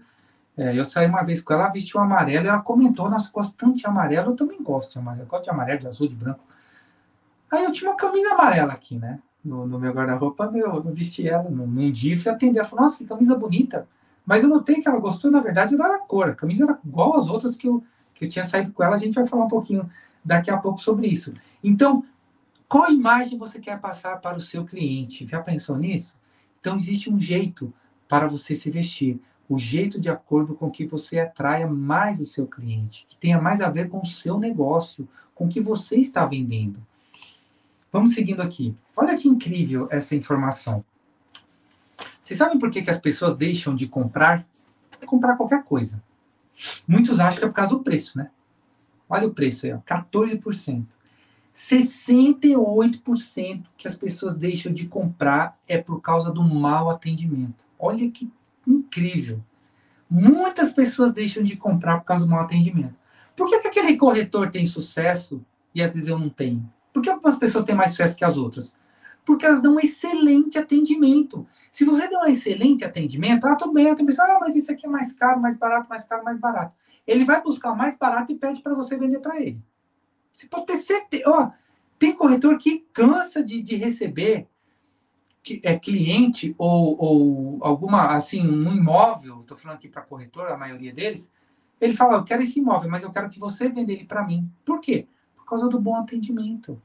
[0.58, 3.54] é, eu saí uma vez com ela, ela vestiu amarelo, e ela comentou, nossa, gosto
[3.56, 6.40] tanto de amarelo, eu também gosto de amarelo, gosto de amarelo, de azul, de branco.
[7.48, 9.20] Aí eu tinha uma camisa amarela aqui, né?
[9.44, 12.58] No, no meu guarda-roupa, eu, eu, vesti ela num, dia fui atender.
[12.58, 13.86] Ela falou, nossa, que camisa bonita.
[14.26, 16.30] Mas eu notei que ela gostou, na verdade, da cor.
[16.30, 18.96] A camisa era igual às outras que eu, que eu tinha saído com ela.
[18.96, 19.88] A gente vai falar um pouquinho
[20.24, 21.32] daqui a pouco sobre isso.
[21.62, 22.04] Então,
[22.68, 25.26] qual imagem você quer passar para o seu cliente?
[25.26, 26.18] Já pensou nisso?
[26.60, 27.72] Então, existe um jeito
[28.08, 29.20] para você se vestir.
[29.48, 33.60] O jeito de acordo com que você atraia mais o seu cliente, que tenha mais
[33.60, 36.78] a ver com o seu negócio, com o que você está vendendo.
[37.90, 38.76] Vamos seguindo aqui.
[38.94, 40.84] Olha que incrível essa informação.
[42.20, 44.46] Vocês sabem por que, que as pessoas deixam de comprar?
[45.06, 46.02] Comprar qualquer coisa.
[46.86, 48.30] Muitos acham que é por causa do preço, né?
[49.08, 50.84] Olha o preço aí, ó, 14%.
[51.54, 57.64] 68% que as pessoas deixam de comprar é por causa do mau atendimento.
[57.78, 58.30] Olha que
[58.68, 59.42] incrível.
[60.10, 62.94] Muitas pessoas deixam de comprar por causa do mau atendimento.
[63.36, 66.70] Por que, que aquele corretor tem sucesso e às vezes eu não tenho?
[66.92, 68.74] Por que algumas pessoas têm mais sucesso que as outras?
[69.24, 71.46] Porque elas dão um excelente atendimento.
[71.70, 74.86] Se você der um excelente atendimento, ah, tudo bem, a pessoa, ah, mas isso aqui
[74.86, 76.74] é mais caro, mais barato, mais caro, mais barato.
[77.06, 79.62] Ele vai buscar o mais barato e pede para você vender para ele.
[80.32, 81.52] Você pode ter certeza.
[81.98, 84.48] Tem corretor que cansa de, de receber
[85.62, 90.92] é cliente ou, ou alguma, assim, um imóvel, estou falando aqui para corretor, a maioria
[90.92, 91.32] deles,
[91.80, 94.50] ele fala, eu quero esse imóvel, mas eu quero que você venda ele para mim.
[94.64, 95.06] Por quê?
[95.36, 96.80] Por causa do bom atendimento.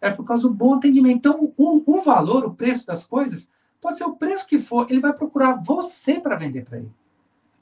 [0.00, 1.16] É por causa do bom atendimento.
[1.16, 3.48] Então, o, o valor, o preço das coisas,
[3.80, 6.90] pode ser o preço que for, ele vai procurar você para vender para ele.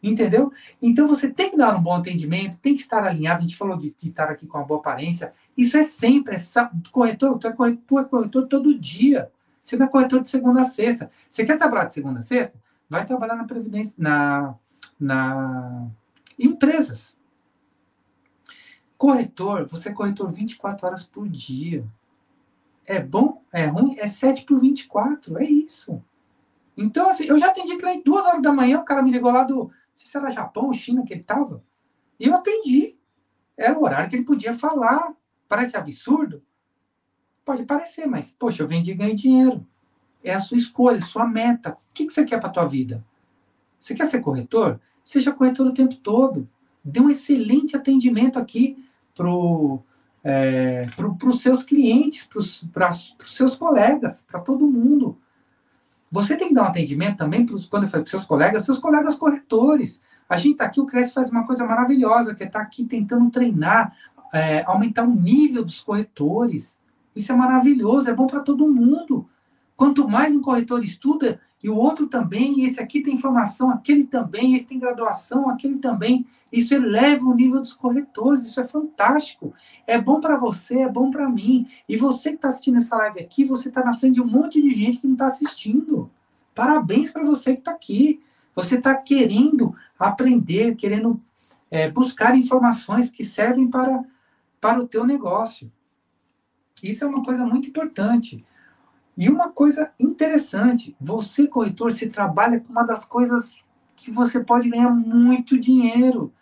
[0.02, 0.52] Entendeu?
[0.82, 3.38] Então você tem que dar um bom atendimento, tem que estar alinhado.
[3.38, 5.32] A gente falou de, de estar aqui com uma boa aparência.
[5.56, 6.38] Isso é sempre, é
[6.92, 9.30] corretor, tu é corretor, tu é corretor todo dia.
[9.64, 11.10] Você é corretor de segunda a sexta.
[11.28, 12.56] Você quer trabalhar de segunda a sexta?
[12.88, 14.54] Vai trabalhar na Previdência, na,
[15.00, 15.88] na
[16.38, 17.18] empresas.
[18.98, 21.84] Corretor, você é corretor 24 horas por dia.
[22.84, 23.42] É bom?
[23.50, 23.96] É ruim?
[23.98, 25.38] É 7 por 24.
[25.38, 26.02] É isso.
[26.76, 29.44] Então, assim, eu já atendi cliente duas horas da manhã, o cara me ligou lá
[29.44, 31.62] do, se era Japão China que ele estava.
[32.20, 32.98] E eu atendi.
[33.56, 35.14] Era o horário que ele podia falar.
[35.48, 36.42] Parece absurdo?
[37.44, 39.66] Pode parecer, mas, poxa, eu vendi e ganhei dinheiro.
[40.22, 41.72] É a sua escolha, sua meta.
[41.72, 43.04] O que, que você quer para a tua vida?
[43.78, 44.80] Você quer ser corretor?
[45.02, 46.48] Seja corretor o tempo todo.
[46.82, 48.82] Dê um excelente atendimento aqui
[49.14, 49.28] para
[50.24, 50.86] é,
[51.24, 55.18] os seus clientes, para os seus colegas, para todo mundo.
[56.10, 59.16] Você tem que dar um atendimento também, pros, quando eu falei seus colegas, seus colegas
[59.16, 60.00] corretores.
[60.28, 62.84] A gente está aqui, o Cresce faz uma coisa maravilhosa, que é estar tá aqui
[62.84, 63.94] tentando treinar,
[64.32, 66.78] é, aumentar o nível dos corretores.
[67.14, 69.28] Isso é maravilhoso, é bom para todo mundo.
[69.76, 74.54] Quanto mais um corretor estuda, e o outro também, esse aqui tem formação, aquele também,
[74.54, 76.26] esse tem graduação, aquele também.
[76.52, 79.54] Isso eleva o nível dos corretores, isso é fantástico.
[79.86, 81.66] É bom para você, é bom para mim.
[81.88, 84.60] E você que está assistindo essa live aqui, você está na frente de um monte
[84.60, 86.10] de gente que não está assistindo.
[86.54, 88.20] Parabéns para você que está aqui.
[88.54, 91.18] Você está querendo aprender, querendo
[91.70, 94.04] é, buscar informações que servem para,
[94.60, 95.72] para o teu negócio.
[96.88, 98.44] Isso é uma coisa muito importante.
[99.16, 103.56] E uma coisa interessante, você, corretor, se trabalha com uma das coisas
[103.94, 106.32] que você pode ganhar muito dinheiro.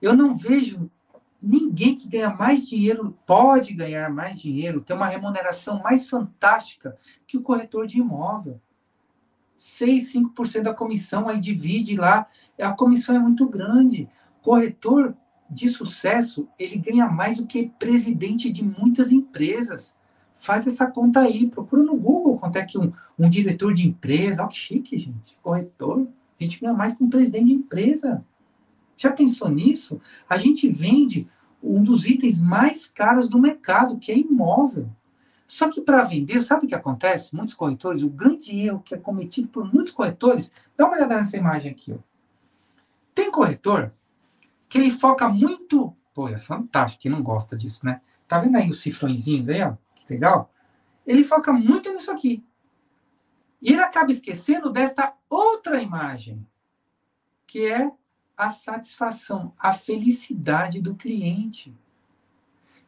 [0.00, 0.90] Eu não vejo
[1.42, 7.36] ninguém que ganha mais dinheiro, pode ganhar mais dinheiro, ter uma remuneração mais fantástica que
[7.36, 8.60] o corretor de imóvel.
[9.56, 12.26] 6, 5% da comissão, aí divide lá,
[12.60, 14.08] a comissão é muito grande.
[14.42, 15.16] Corretor
[15.48, 19.94] de sucesso, ele ganha mais do que presidente de muitas empresas.
[20.34, 24.42] Faz essa conta aí, procura no Google quanto é que um, um diretor de empresa,
[24.42, 26.06] olha que chique, gente, corretor,
[26.38, 28.24] a gente ganha mais que um presidente de empresa.
[28.96, 30.00] Já pensou nisso?
[30.28, 31.28] A gente vende
[31.62, 34.88] um dos itens mais caros do mercado, que é imóvel.
[35.46, 37.34] Só que para vender, sabe o que acontece?
[37.34, 41.36] Muitos corretores, o grande erro que é cometido por muitos corretores, dá uma olhada nessa
[41.36, 41.92] imagem aqui.
[41.92, 41.98] Ó.
[43.14, 43.92] Tem corretor
[44.68, 45.94] que ele foca muito.
[46.14, 48.00] Pô, é fantástico, quem não gosta disso, né?
[48.26, 49.74] Tá vendo aí os cifrõezinhos aí, ó?
[50.08, 50.52] Legal?
[51.06, 52.44] Ele foca muito nisso aqui.
[53.60, 56.46] E ele acaba esquecendo desta outra imagem,
[57.46, 57.90] que é
[58.36, 61.74] a satisfação, a felicidade do cliente.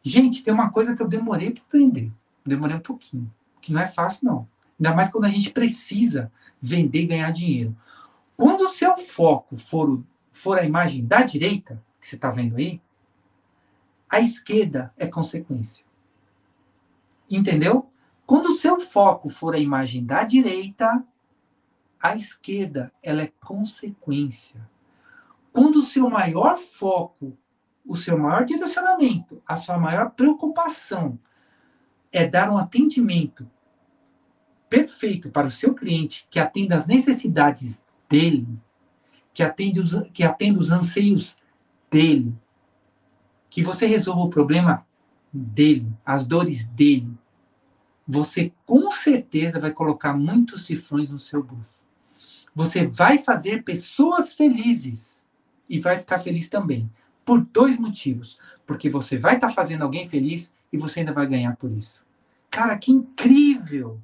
[0.03, 2.13] Gente, tem uma coisa que eu demorei para aprender.
[2.45, 3.33] Demorei um pouquinho.
[3.61, 4.49] Que não é fácil, não.
[4.79, 7.77] Ainda mais quando a gente precisa vender e ganhar dinheiro.
[8.37, 10.01] Quando o seu foco for,
[10.39, 12.81] for a imagem da direita, que você está vendo aí,
[14.09, 15.85] a esquerda é consequência.
[17.29, 17.91] Entendeu?
[18.25, 21.05] Quando o seu foco for a imagem da direita,
[22.01, 24.61] a esquerda ela é consequência.
[25.53, 27.37] Quando o seu maior foco,
[27.85, 31.19] o seu maior direcionamento, a sua maior preocupação
[32.13, 33.51] é dar um atendimento
[34.71, 38.47] perfeito para o seu cliente, que atenda às necessidades dele,
[39.39, 41.37] que atende os, que atenda os anseios
[41.89, 42.35] dele,
[43.49, 44.85] que você resolva o problema
[45.33, 47.09] dele, as dores dele,
[48.05, 51.81] você com certeza vai colocar muitos cifrões no seu bolso.
[52.53, 55.25] Você vai fazer pessoas felizes
[55.69, 56.91] e vai ficar feliz também.
[57.25, 58.41] Por dois motivos.
[58.67, 62.05] Porque você vai estar tá fazendo alguém feliz e você ainda vai ganhar por isso.
[62.51, 64.01] Cara, que incrível!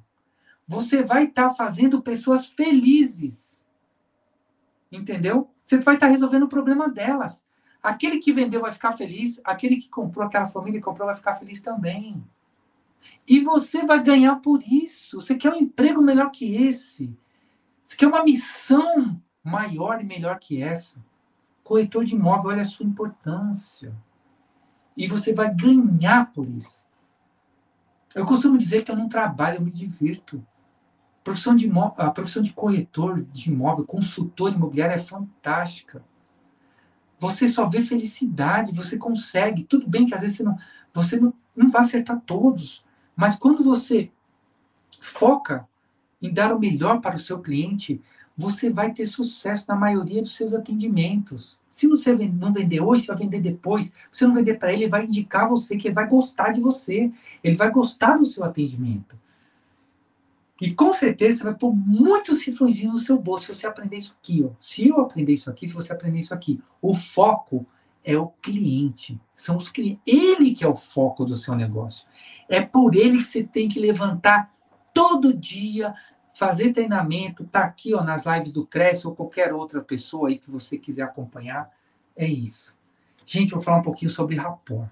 [0.65, 3.54] Você vai estar tá fazendo pessoas felizes.
[4.91, 5.49] Entendeu?
[5.63, 7.43] Você vai estar tá resolvendo o problema delas.
[7.81, 11.35] Aquele que vendeu vai ficar feliz, aquele que comprou, aquela família que comprou vai ficar
[11.35, 12.23] feliz também.
[13.27, 15.21] E você vai ganhar por isso.
[15.21, 17.15] Você quer um emprego melhor que esse?
[17.83, 21.03] Você quer uma missão maior e melhor que essa?
[21.63, 23.95] Corretor de imóvel, olha a sua importância.
[24.97, 26.85] E você vai ganhar por isso.
[28.15, 30.45] Eu costumo dizer que eu não trabalho, eu me divirto.
[31.25, 31.67] Profissão de,
[31.97, 36.05] a profissão de corretor de imóvel, consultor imobiliário é fantástica.
[37.17, 39.63] Você só vê felicidade, você consegue.
[39.63, 40.55] Tudo bem que às vezes você não,
[40.93, 44.11] você não, não vai acertar todos, mas quando você
[44.99, 45.67] foca
[46.21, 47.99] em dar o melhor para o seu cliente,
[48.37, 51.59] você vai ter sucesso na maioria dos seus atendimentos.
[51.67, 53.87] Se você não vender hoje, você vai vender depois.
[53.87, 56.61] Se você não vender para ele, ele vai indicar você, que ele vai gostar de
[56.61, 57.11] você.
[57.43, 59.17] Ele vai gostar do seu atendimento.
[60.61, 64.15] E com certeza você vai pôr muitos cifrõezinhos no seu bolso se você aprender isso
[64.19, 64.43] aqui.
[64.45, 64.51] Ó.
[64.59, 66.61] Se eu aprender isso aqui, se você aprender isso aqui.
[66.81, 67.65] O foco
[68.03, 69.19] é o cliente.
[69.35, 70.01] São os clientes.
[70.05, 72.07] Ele que é o foco do seu negócio.
[72.47, 74.53] É por ele que você tem que levantar
[74.93, 75.93] todo dia,
[76.35, 80.49] fazer treinamento, tá aqui ó, nas lives do Cresce ou qualquer outra pessoa aí que
[80.49, 81.69] você quiser acompanhar.
[82.15, 82.77] É isso.
[83.25, 84.89] Gente, vou falar um pouquinho sobre rapport.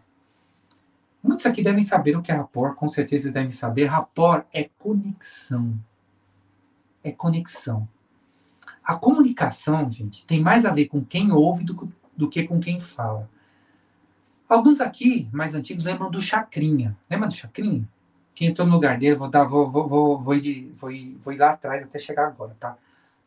[1.23, 3.85] Muitos aqui devem saber o que é rapport, com certeza devem saber.
[3.85, 5.79] Rapport é conexão.
[7.01, 7.87] É conexão.
[8.83, 12.81] A comunicação, gente, tem mais a ver com quem ouve do, do que com quem
[12.81, 13.29] fala.
[14.49, 16.97] Alguns aqui, mais antigos, lembram do Chacrinha.
[17.09, 17.87] Lembra do Chacrinha?
[18.35, 21.17] Quem entrou no lugar dele, vou, dar, vou, vou, vou, vou, ir de, vou, ir,
[21.23, 22.77] vou ir lá atrás até chegar agora, tá?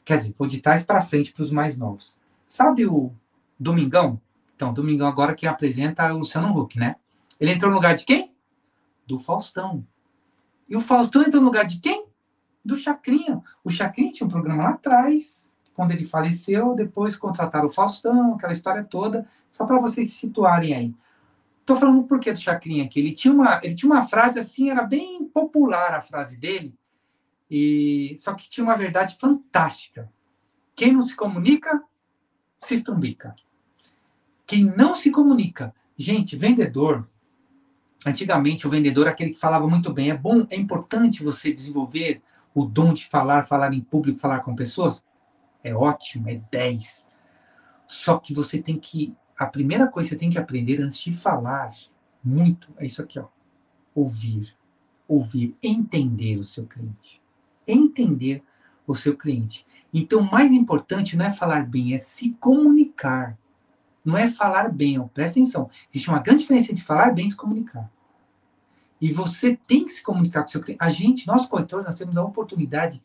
[0.05, 2.19] Quer dizer, vou de trás para frente para os mais novos.
[2.47, 3.11] Sabe o
[3.59, 4.21] Domingão?
[4.55, 6.97] Então, Domingão agora que apresenta o Luciano Huck, né?
[7.39, 8.35] Ele entrou no lugar de quem?
[9.07, 9.87] Do Faustão.
[10.69, 12.07] E o Faustão entrou no lugar de quem?
[12.65, 13.43] Do Chacrinha.
[13.63, 18.53] O Chacrinha tinha um programa lá atrás, quando ele faleceu, depois contrataram o Faustão, aquela
[18.53, 20.95] história toda, só para vocês se situarem aí.
[21.65, 22.99] Tô falando por que do Chacrinha aqui.
[22.99, 26.75] Ele tinha, uma, ele tinha uma frase assim, era bem popular a frase dele,
[27.51, 30.11] e só que tinha uma verdade fantástica.
[30.75, 31.85] Quem não se comunica,
[32.59, 33.35] se estrumbica.
[34.47, 35.75] Quem não se comunica.
[35.97, 37.09] Gente, vendedor,
[38.07, 42.23] Antigamente, o vendedor, aquele que falava muito bem, é bom, é importante você desenvolver
[42.55, 45.05] o dom de falar, falar em público, falar com pessoas.
[45.65, 47.05] É ótimo, é 10.
[47.85, 49.13] Só que você tem que.
[49.37, 51.75] A primeira coisa que você tem que aprender antes de falar
[52.23, 53.27] muito é isso aqui, ó.
[53.93, 54.55] Ouvir.
[55.09, 57.21] Ouvir, entender o seu cliente.
[57.67, 58.41] Entender
[58.87, 59.67] o seu cliente.
[59.93, 63.37] Então, mais importante não é falar bem, é se comunicar
[64.07, 65.69] não é falar bem, ó, presta atenção.
[65.91, 67.91] Existe uma grande diferença entre falar bem e se comunicar.
[69.01, 70.83] E você tem que se comunicar com seu cliente.
[70.83, 73.03] A gente, nós corretores, nós temos a oportunidade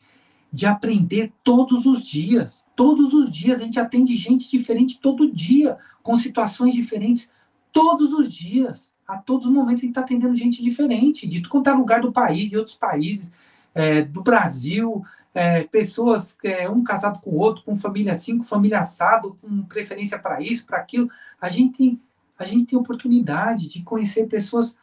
[0.52, 2.64] de aprender todos os dias.
[2.76, 7.30] Todos os dias a gente atende gente diferente todo dia, com situações diferentes,
[7.72, 8.92] todos os dias.
[9.06, 12.12] A todos os momentos a gente está atendendo gente diferente, de quanto é lugar do
[12.12, 13.32] país, de outros países,
[13.74, 18.44] é, do Brasil, é, pessoas, é, um casado com o outro, com família assim, com
[18.44, 21.10] família assado, com preferência para isso, para aquilo.
[21.40, 21.98] A gente,
[22.38, 24.76] a gente tem oportunidade de conhecer pessoas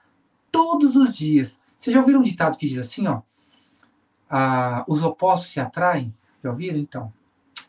[0.60, 1.60] todos os dias.
[1.78, 3.22] Vocês já ouviram um ditado que diz assim, ó?
[4.30, 6.14] Ah, os opostos se atraem?
[6.44, 6.78] Já ouviram?
[6.78, 7.14] Então,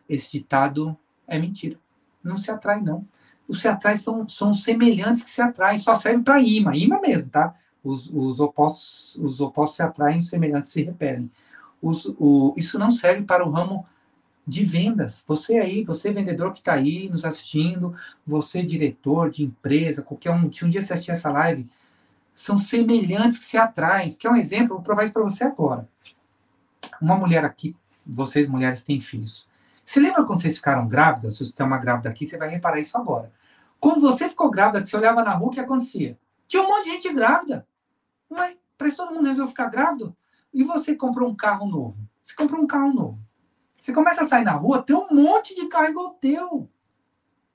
[0.08, 1.78] esse ditado é mentira.
[2.22, 3.06] Não se atrai, não.
[3.46, 7.28] Os se atrai são, são semelhantes que se atraem, só servem para imã, imã mesmo,
[7.28, 7.54] tá?
[7.82, 11.30] Os, os, opostos, os opostos se atraem, os semelhantes se repelem
[11.82, 13.86] os, o, isso não serve para o ramo
[14.46, 15.24] de vendas.
[15.26, 17.94] Você aí, você vendedor que está aí nos assistindo,
[18.26, 21.68] você diretor de empresa, qualquer um, se um dia você assistir essa live,
[22.40, 24.08] são semelhantes que se atraem.
[24.10, 25.86] Que é um exemplo, vou provar isso para você agora.
[27.00, 27.76] Uma mulher aqui,
[28.06, 29.48] vocês mulheres têm filhos.
[29.84, 31.36] Você lembra quando vocês ficaram grávidas?
[31.36, 33.30] Se você tem uma grávida aqui, você vai reparar isso agora.
[33.78, 36.18] Quando você ficou grávida, você olhava na rua, o que acontecia?
[36.48, 37.66] Tinha um monte de gente grávida.
[38.28, 40.16] Mas parece todo mundo resolveu ficar grávido.
[40.52, 41.96] E você comprou um carro novo?
[42.24, 43.18] Você comprou um carro novo.
[43.76, 46.68] Você começa a sair na rua, tem um monte de carro igual teu.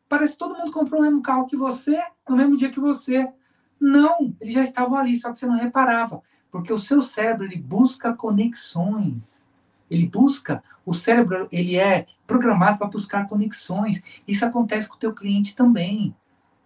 [0.07, 3.31] Parece que todo mundo comprou o mesmo carro que você, no mesmo dia que você.
[3.79, 6.21] Não, eles já estavam ali, só que você não reparava.
[6.49, 9.43] Porque o seu cérebro, ele busca conexões.
[9.89, 14.01] Ele busca, o cérebro, ele é programado para buscar conexões.
[14.27, 16.15] Isso acontece com o teu cliente também,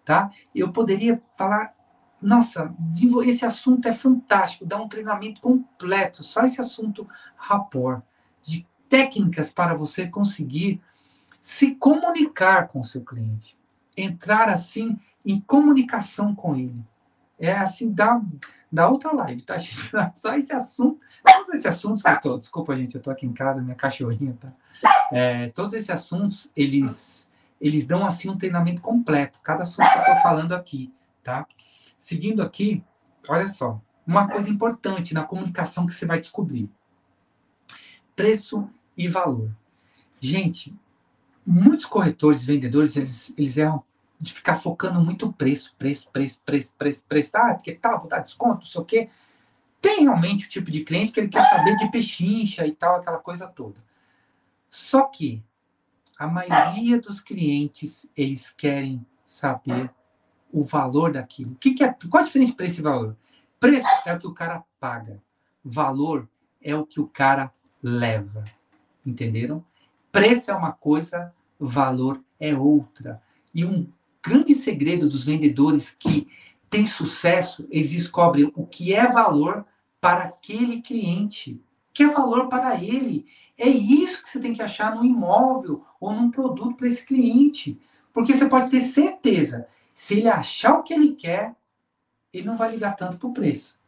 [0.04, 0.30] tá?
[0.54, 1.74] Eu poderia falar
[2.20, 2.74] nossa,
[3.24, 8.02] esse assunto é fantástico, dá um treinamento completo, só esse assunto rapport,
[8.42, 10.82] de técnicas para você conseguir
[11.40, 13.56] se comunicar com o seu cliente,
[13.96, 16.84] entrar assim em comunicação com ele.
[17.40, 18.20] É assim, dá,
[18.70, 19.56] dá outra live, tá?
[20.14, 23.74] Só esse assunto, todos esses assuntos tô, desculpa, gente, eu tô aqui em casa, minha
[23.74, 24.52] cachorrinha, tá?
[25.10, 27.28] É, todos esses assuntos, eles,
[27.58, 30.92] eles dão assim um treinamento completo, cada assunto que eu tô falando aqui,
[31.24, 31.46] tá?
[31.96, 32.84] Seguindo aqui,
[33.26, 36.70] olha só, uma coisa importante na comunicação que você vai descobrir:
[38.14, 39.50] preço e valor.
[40.20, 40.74] Gente,
[41.46, 43.82] muitos corretores, vendedores, eles, eles erram
[44.20, 47.54] de ficar focando muito preço, preço, preço, preço, preço, preço, tá?
[47.54, 49.08] Porque tal, tá, vou dar desconto, não sei o quê.
[49.80, 53.18] Tem realmente o tipo de cliente que ele quer saber de pechincha e tal, aquela
[53.18, 53.76] coisa toda.
[54.68, 55.42] Só que
[56.18, 59.90] a maioria dos clientes, eles querem saber
[60.52, 61.52] o valor daquilo.
[61.52, 63.16] O que, que é, qual a diferença de preço e valor?
[63.58, 65.22] Preço é o que o cara paga.
[65.64, 66.28] Valor
[66.60, 67.50] é o que o cara
[67.82, 68.44] leva.
[69.04, 69.64] Entenderam?
[70.12, 73.22] Preço é uma coisa, valor é outra.
[73.54, 73.90] E um
[74.22, 76.28] grande segredo dos vendedores que
[76.68, 79.64] têm sucesso, eles descobrem o que é valor
[80.00, 81.60] para aquele cliente,
[81.92, 83.26] que é valor para ele.
[83.58, 87.78] É isso que você tem que achar no imóvel ou num produto para esse cliente.
[88.12, 91.54] Porque você pode ter certeza, se ele achar o que ele quer,
[92.32, 93.78] ele não vai ligar tanto para o preço.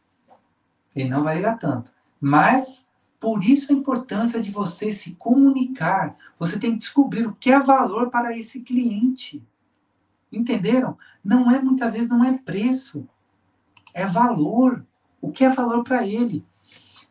[0.95, 1.91] Ele não vai ligar tanto.
[2.19, 2.87] Mas,
[3.19, 6.15] por isso a importância de você se comunicar.
[6.37, 9.41] Você tem que descobrir o que é valor para esse cliente.
[10.33, 10.97] Entenderam?
[11.23, 13.07] Não é, muitas vezes, não é preço.
[13.93, 14.85] É valor.
[15.21, 16.45] O que é valor para ele?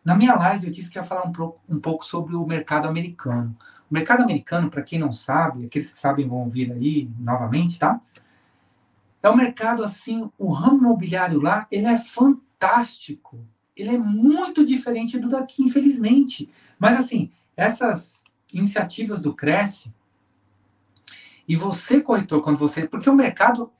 [0.05, 2.89] Na minha live, eu disse que ia falar um, pouco, um pouco sobre o mercado
[2.89, 3.57] americano.
[3.91, 8.01] O mercado americano, para quem não sabe, aqueles que sabem vão ouvir aí novamente, tá?
[9.23, 13.39] É um mercado assim, o ramo imobiliário lá, ele é fantástico.
[13.77, 16.51] Ele é muito diferente do daqui, infelizmente.
[16.79, 19.95] Mas assim, essas iniciativas do Cresce,
[21.49, 22.87] e você, corretor, quando você.
[22.87, 23.71] Porque o mercado.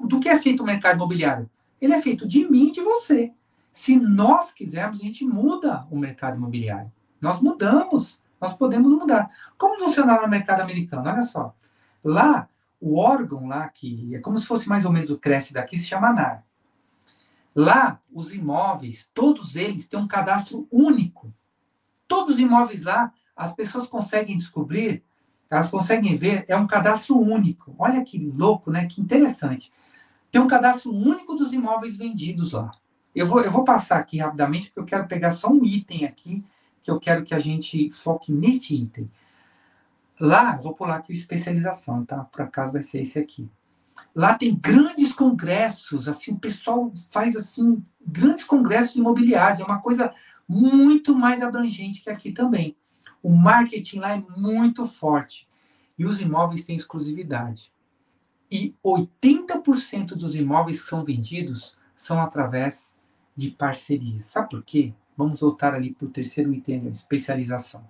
[0.00, 1.50] Do que é feito o mercado imobiliário?
[1.80, 3.32] Ele é feito de mim e de você.
[3.72, 6.90] Se nós quisermos, a gente muda o mercado imobiliário.
[7.20, 8.20] Nós mudamos.
[8.40, 9.30] Nós podemos mudar.
[9.58, 11.08] Como funciona no mercado americano?
[11.08, 11.54] Olha só.
[12.02, 12.48] Lá,
[12.80, 15.86] o órgão lá, que é como se fosse mais ou menos o Cresce daqui, se
[15.86, 16.44] chama ANAR.
[17.54, 21.32] Lá, os imóveis, todos eles têm um cadastro único.
[22.06, 25.02] Todos os imóveis lá, as pessoas conseguem descobrir,
[25.50, 27.74] elas conseguem ver, é um cadastro único.
[27.78, 28.86] Olha que louco, né?
[28.86, 29.72] Que interessante.
[30.30, 32.72] Tem um cadastro único dos imóveis vendidos lá.
[33.14, 36.44] Eu vou, eu vou passar aqui rapidamente, porque eu quero pegar só um item aqui
[36.82, 39.10] que eu quero que a gente foque neste item.
[40.20, 42.24] Lá, vou pular aqui o especialização, tá?
[42.24, 43.48] Por acaso vai ser esse aqui.
[44.14, 50.12] Lá tem grandes congressos, assim, o pessoal faz assim grandes congressos imobiliários, é uma coisa
[50.48, 52.76] muito mais abrangente que aqui também.
[53.24, 55.48] O marketing lá é muito forte
[55.98, 57.72] e os imóveis têm exclusividade.
[58.50, 62.98] E 80% dos imóveis que são vendidos são através
[63.34, 64.26] de parcerias.
[64.26, 64.92] Sabe por quê?
[65.16, 67.88] Vamos voltar ali para o terceiro item, especialização.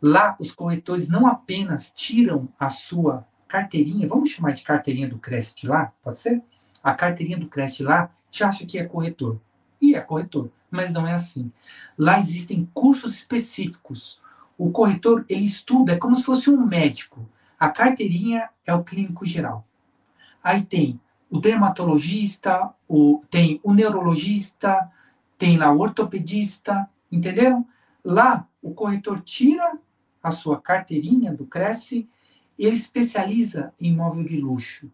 [0.00, 5.64] Lá, os corretores não apenas tiram a sua carteirinha, vamos chamar de carteirinha do Crest
[5.64, 6.40] lá, pode ser?
[6.80, 9.40] A carteirinha do Crest lá já acha que é corretor.
[9.80, 11.50] E é corretor, mas não é assim.
[11.98, 14.22] Lá existem cursos específicos.
[14.56, 17.28] O corretor, ele estuda, é como se fosse um médico.
[17.58, 19.66] A carteirinha é o clínico geral.
[20.42, 21.00] Aí tem
[21.30, 24.90] o dermatologista, o, tem o neurologista,
[25.36, 27.66] tem lá o ortopedista, entenderam?
[28.04, 29.78] Lá, o corretor tira
[30.22, 32.08] a sua carteirinha do Cresce,
[32.58, 34.90] ele especializa em imóvel de luxo.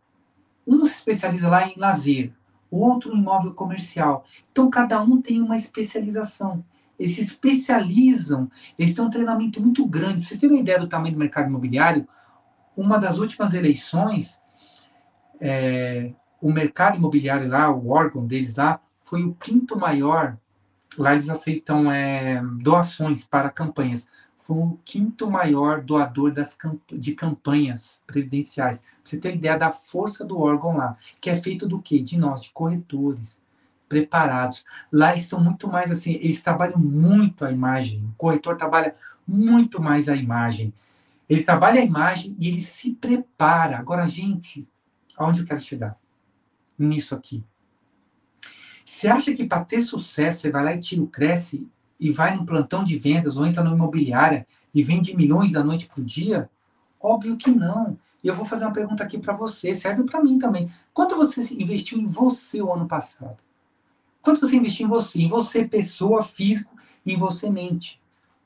[0.66, 2.32] Um se especializa lá em lazer,
[2.70, 4.24] o outro em imóvel comercial.
[4.50, 6.64] Então, cada um tem uma especialização.
[7.00, 10.18] Eles se especializam, eles têm um treinamento muito grande.
[10.18, 12.06] Para vocês terem uma ideia do tamanho do mercado imobiliário,
[12.76, 14.38] uma das últimas eleições,
[15.40, 20.36] é, o mercado imobiliário lá, o órgão deles lá, foi o quinto maior.
[20.98, 24.06] Lá eles aceitam é, doações para campanhas.
[24.38, 26.54] Foi o quinto maior doador das,
[26.92, 28.80] de campanhas previdenciais.
[28.80, 31.98] Pra você ter ideia da força do órgão lá, que é feito do quê?
[31.98, 33.40] De nós, de corretores
[33.90, 34.64] preparados.
[34.90, 38.04] Lá eles são muito mais assim, eles trabalham muito a imagem.
[38.04, 38.94] O corretor trabalha
[39.26, 40.72] muito mais a imagem.
[41.28, 43.78] Ele trabalha a imagem e ele se prepara.
[43.78, 44.66] Agora, gente,
[45.16, 45.98] aonde eu quero chegar?
[46.78, 47.44] Nisso aqui.
[48.84, 51.68] Você acha que para ter sucesso você vai lá e tira o Cresce
[51.98, 55.86] e vai num plantão de vendas ou entra numa imobiliária e vende milhões da noite
[55.86, 56.48] para o dia?
[57.00, 57.98] Óbvio que não.
[58.22, 60.72] E eu vou fazer uma pergunta aqui para você, serve para mim também.
[60.92, 63.49] Quanto você investiu em você o ano passado?
[64.22, 65.20] Quanto você investiu em você?
[65.20, 68.00] Em você, pessoa, físico, em você, mente.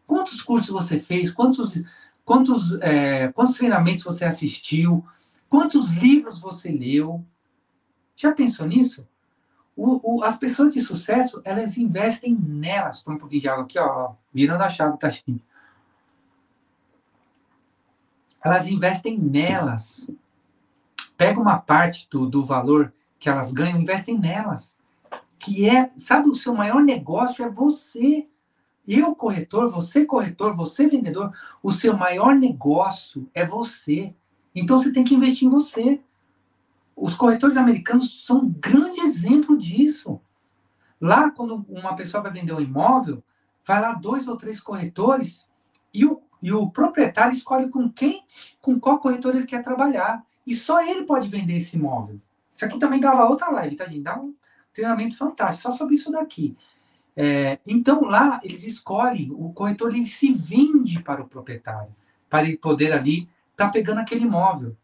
[0.06, 1.32] Quantos cursos você fez?
[1.32, 1.82] Quantos,
[2.24, 5.04] quantos, é, quantos treinamentos você assistiu?
[5.48, 7.24] Quantos livros você leu?
[8.16, 9.06] Já pensou nisso?
[9.76, 13.02] O, o, as pessoas de sucesso, elas investem nelas.
[13.02, 15.42] Põe um pouquinho de água aqui, ó, virando a chave, tá, gente?
[18.44, 20.06] Elas investem nelas.
[21.16, 24.76] Pega uma parte do, do valor que elas ganham, investem nelas.
[25.45, 28.26] Que é, sabe, o seu maior negócio é você.
[28.88, 31.32] Eu, corretor, você, corretor, você, vendedor,
[31.62, 34.14] o seu maior negócio é você.
[34.55, 36.01] Então você tem que investir em você.
[36.97, 40.18] Os corretores americanos são um grande exemplo disso.
[40.99, 43.22] Lá, quando uma pessoa vai vender um imóvel,
[43.66, 45.47] vai lá dois ou três corretores
[45.92, 48.24] e o, e o proprietário escolhe com quem,
[48.62, 50.24] com qual corretor ele quer trabalhar.
[50.47, 52.18] E só ele pode vender esse imóvel.
[52.51, 54.01] Isso aqui também dava outra live, tá, gente?
[54.01, 54.34] Dá um
[54.74, 56.56] treinamento fantástico, só sobre isso daqui.
[57.16, 61.94] É, então, lá, eles escolhem, o corretor ele se vende para o proprietário,
[62.28, 64.76] para ele poder ali estar tá pegando aquele imóvel.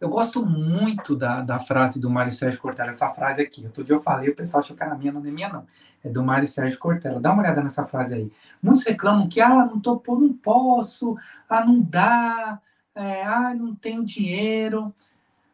[0.00, 3.64] Eu gosto muito da, da frase do Mário Sérgio Cortella, essa frase aqui.
[3.64, 5.66] Outro dia eu falei, o pessoal achou que era minha, não é minha, não.
[6.04, 7.20] É do Mário Sérgio Cortella.
[7.20, 8.32] Dá uma olhada nessa frase aí.
[8.62, 11.16] Muitos reclamam que, ah, não, tô, não posso,
[11.48, 12.60] ah, não dá,
[12.94, 14.94] é, ah, não tenho dinheiro.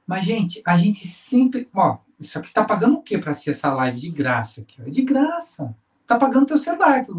[0.06, 1.68] Mas, gente, a gente sempre.
[1.72, 4.60] Ó, isso aqui está pagando o quê para assistir essa live de graça?
[4.60, 5.74] Aqui, É de graça.
[6.02, 7.04] Está pagando teu celular.
[7.04, 7.12] Que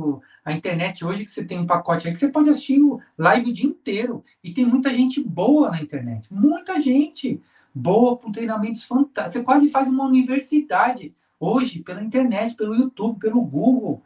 [0.46, 3.50] a internet hoje, que você tem um pacote aí que você pode assistir o live
[3.50, 4.24] o dia inteiro.
[4.44, 6.32] E tem muita gente boa na internet.
[6.32, 7.42] Muita gente
[7.74, 9.34] boa, com treinamentos fantásticos.
[9.34, 14.04] Você quase faz uma universidade hoje pela internet, pelo YouTube, pelo Google.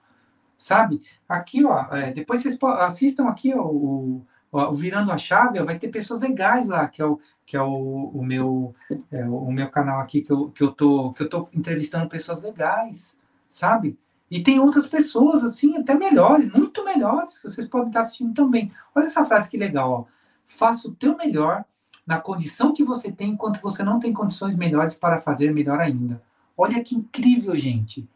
[0.57, 1.01] Sabe?
[1.27, 4.25] Aqui, ó, é, depois vocês assistam aqui ó, o,
[4.63, 8.11] o Virando a Chave, vai ter pessoas legais lá, que é o que é o,
[8.13, 8.73] o meu
[9.11, 12.41] é, o meu canal aqui que eu, que eu tô que eu tô entrevistando pessoas
[12.41, 13.15] legais,
[13.47, 13.97] sabe?
[14.29, 18.71] E tem outras pessoas assim até melhores, muito melhores que vocês podem estar assistindo também.
[18.95, 20.05] Olha essa frase que legal, ó.
[20.45, 21.63] Faça o teu melhor
[22.05, 26.21] na condição que você tem, enquanto você não tem condições melhores para fazer melhor ainda.
[26.57, 28.07] Olha que incrível, gente.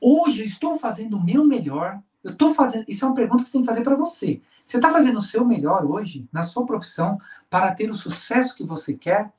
[0.00, 2.00] Hoje eu estou fazendo o meu melhor.
[2.26, 2.84] Eu estou fazendo.
[2.88, 4.40] Isso é uma pergunta que você tem que fazer para você.
[4.64, 8.64] Você está fazendo o seu melhor hoje na sua profissão para ter o sucesso que
[8.64, 9.30] você quer?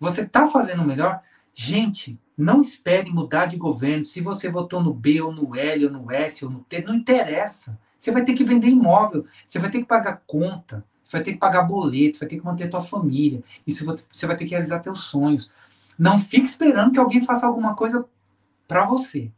[0.00, 1.22] Você está fazendo o melhor?
[1.54, 4.04] Gente, não espere mudar de governo.
[4.04, 6.96] Se você votou no B, ou no L, ou no S, ou no T, não
[6.96, 7.78] interessa.
[7.96, 11.32] Você vai ter que vender imóvel, você vai ter que pagar conta, você vai ter
[11.34, 14.80] que pagar boleto, vai ter que manter tua família, e você vai ter que realizar
[14.80, 15.48] teus sonhos.
[15.96, 18.04] Não fique esperando que alguém faça alguma coisa
[18.66, 19.30] para você.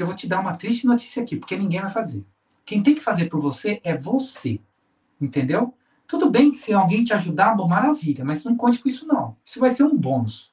[0.00, 2.24] Porque eu vou te dar uma triste notícia aqui, porque ninguém vai fazer.
[2.64, 4.58] Quem tem que fazer por você é você.
[5.20, 5.74] Entendeu?
[6.06, 9.36] Tudo bem que se alguém te ajudar, bom, maravilha, mas não conte com isso não.
[9.44, 10.50] Isso vai ser um bônus.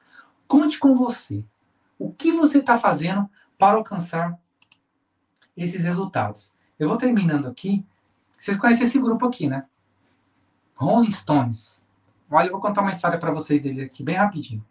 [0.49, 1.45] Conte com você.
[1.97, 4.37] O que você está fazendo para alcançar
[5.55, 6.53] esses resultados?
[6.77, 7.85] Eu vou terminando aqui.
[8.37, 9.63] Vocês conhecem esse grupo aqui, né?
[10.75, 11.87] Rolling Stones.
[12.29, 14.61] Olha, eu vou contar uma história para vocês dele aqui bem rapidinho.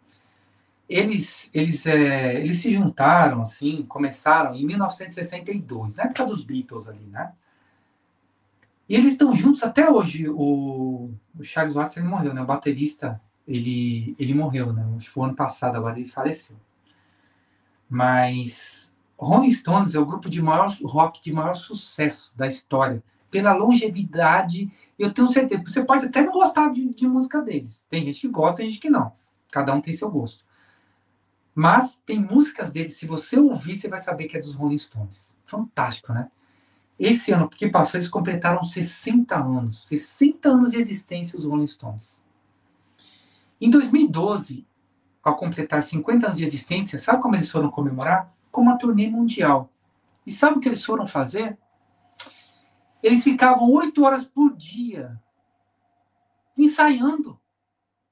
[0.89, 7.05] Eles, eles, é, eles se juntaram, assim, começaram em 1962, na época dos Beatles ali,
[7.07, 7.33] né?
[8.87, 10.29] E eles estão juntos até hoje.
[10.29, 12.41] O, o Charles Watts ele morreu, né?
[12.41, 14.85] O baterista ele, ele morreu, né?
[14.95, 16.55] Acho que foi ano passado, agora ele faleceu.
[17.89, 23.03] Mas Rolling Stones é o grupo de maior rock de maior sucesso da história.
[23.29, 25.63] Pela longevidade, eu tenho certeza.
[25.65, 27.83] Você pode até não gostar de, de música deles.
[27.89, 29.11] Tem gente que gosta, tem gente que não.
[29.51, 30.45] Cada um tem seu gosto.
[31.59, 35.33] Mas tem músicas deles, se você ouvir, você vai saber que é dos Rolling Stones.
[35.43, 36.29] Fantástico, né?
[36.99, 39.87] Esse ano que passou, eles completaram 60 anos.
[39.87, 42.21] 60 anos de existência os Rolling Stones.
[43.59, 44.67] Em 2012,
[45.23, 48.31] ao completar 50 anos de existência, sabe como eles foram comemorar?
[48.51, 49.73] Com uma turnê mundial.
[50.27, 51.57] E sabe o que eles foram fazer?
[53.01, 55.19] Eles ficavam oito horas por dia
[56.55, 57.41] ensaiando.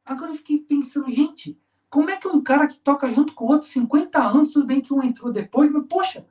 [0.04, 1.60] Agora eu fiquei pensando, gente,
[1.96, 4.82] como é que um cara que toca junto com o outro 50 anos, tudo bem
[4.82, 6.28] que um entrou depois, mas poxa,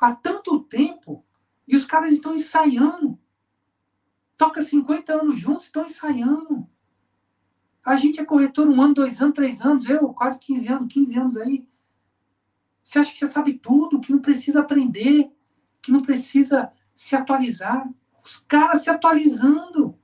[0.00, 1.24] há tanto tempo
[1.66, 3.18] e os caras estão ensaiando.
[4.38, 6.68] Toca 50 anos juntos, estão ensaiando.
[7.84, 11.18] A gente é corretor um ano, dois anos, três anos, eu quase 15 anos, 15
[11.18, 11.66] anos aí.
[12.84, 15.32] Você acha que você sabe tudo, que não precisa aprender,
[15.82, 17.92] que não precisa se atualizar?
[18.24, 19.98] Os caras se atualizando.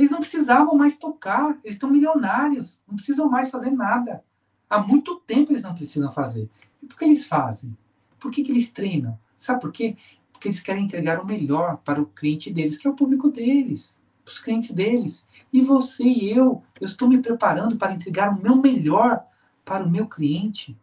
[0.00, 4.24] Eles não precisavam mais tocar, eles estão milionários, não precisam mais fazer nada.
[4.68, 6.48] Há muito tempo eles não precisam fazer.
[6.82, 7.76] E por que eles fazem?
[8.18, 9.18] Por que, que eles treinam?
[9.36, 9.98] Sabe por quê?
[10.32, 14.00] Porque eles querem entregar o melhor para o cliente deles, que é o público deles
[14.24, 15.26] para os clientes deles.
[15.52, 19.22] E você e eu, eu estou me preparando para entregar o meu melhor
[19.66, 20.74] para o meu cliente.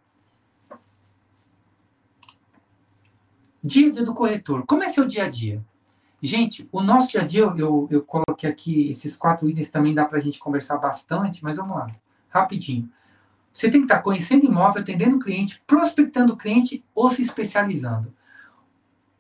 [3.64, 4.64] Dia a dia do corretor.
[4.68, 5.66] Como é seu dia a dia?
[6.22, 10.06] Gente, o nosso dia a dia, eu, eu coloquei aqui esses quatro itens, também dá
[10.06, 11.92] para a gente conversar bastante, mas vamos lá,
[12.30, 12.90] rapidinho.
[13.54, 18.14] Você tem que estar conhecendo imóvel, atendendo cliente, prospectando cliente ou se especializando.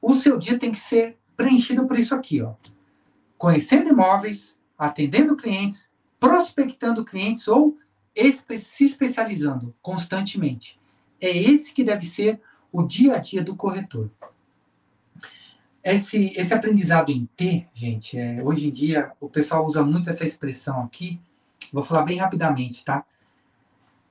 [0.02, 2.54] O seu dia tem que ser preenchido por isso aqui, ó
[3.38, 5.89] conhecendo imóveis, atendendo clientes,
[6.20, 7.78] prospectando clientes ou
[8.16, 10.80] espe se especializando constantemente.
[11.22, 12.41] É esse que deve ser
[12.72, 14.10] o dia a dia do corretor.
[15.89, 20.25] Esse, esse aprendizado em T, gente, é, hoje em dia o pessoal usa muito essa
[20.25, 21.17] expressão aqui.
[21.71, 23.05] Vou falar bem rapidamente, tá?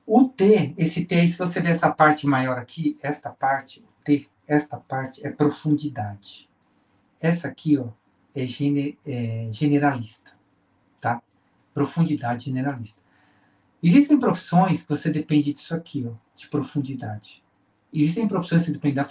[0.07, 4.27] O T, esse T, se você ver essa parte maior aqui, esta parte, o T,
[4.49, 6.49] esta parte é profundidade.
[7.21, 7.89] Essa aqui, ó,
[8.35, 10.31] é, gene, é generalista,
[10.99, 11.21] tá?
[11.75, 13.03] Profundidade generalista.
[13.83, 17.45] Existem profissões que você depende disso aqui, ó, de profundidade.
[17.93, 19.07] Existem profissões que você depende da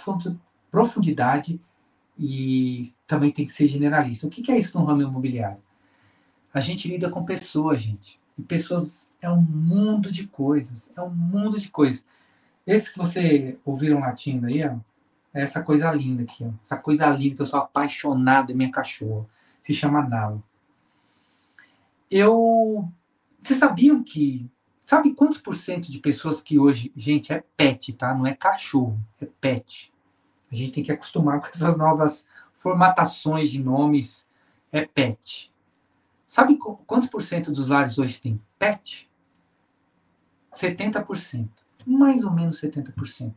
[0.68, 1.60] profundidade
[2.18, 4.26] e também tem que ser generalista.
[4.26, 5.62] O que é isso no ramo imobiliário?
[6.52, 8.18] A gente lida com pessoas, gente.
[8.38, 12.04] E pessoas é um mundo de coisas, é um mundo de coisas.
[12.66, 14.76] Esse que você ouviram latindo aí, ó,
[15.32, 16.50] é essa coisa linda aqui, ó.
[16.62, 19.26] Essa coisa linda que eu sou apaixonado em minha cachorra.
[19.60, 20.42] Se chama Nala.
[22.10, 22.88] Eu.
[23.38, 24.48] Vocês sabiam que.
[24.80, 26.92] Sabe quantos por cento de pessoas que hoje.
[26.96, 28.14] Gente, é pet, tá?
[28.14, 29.92] Não é cachorro, é pet.
[30.50, 34.28] A gente tem que acostumar com essas novas formatações de nomes.
[34.72, 35.52] É pet.
[36.26, 39.08] Sabe quantos por cento dos lares hoje tem pet?
[40.54, 41.48] 70%.
[41.86, 43.34] Mais ou menos 70%.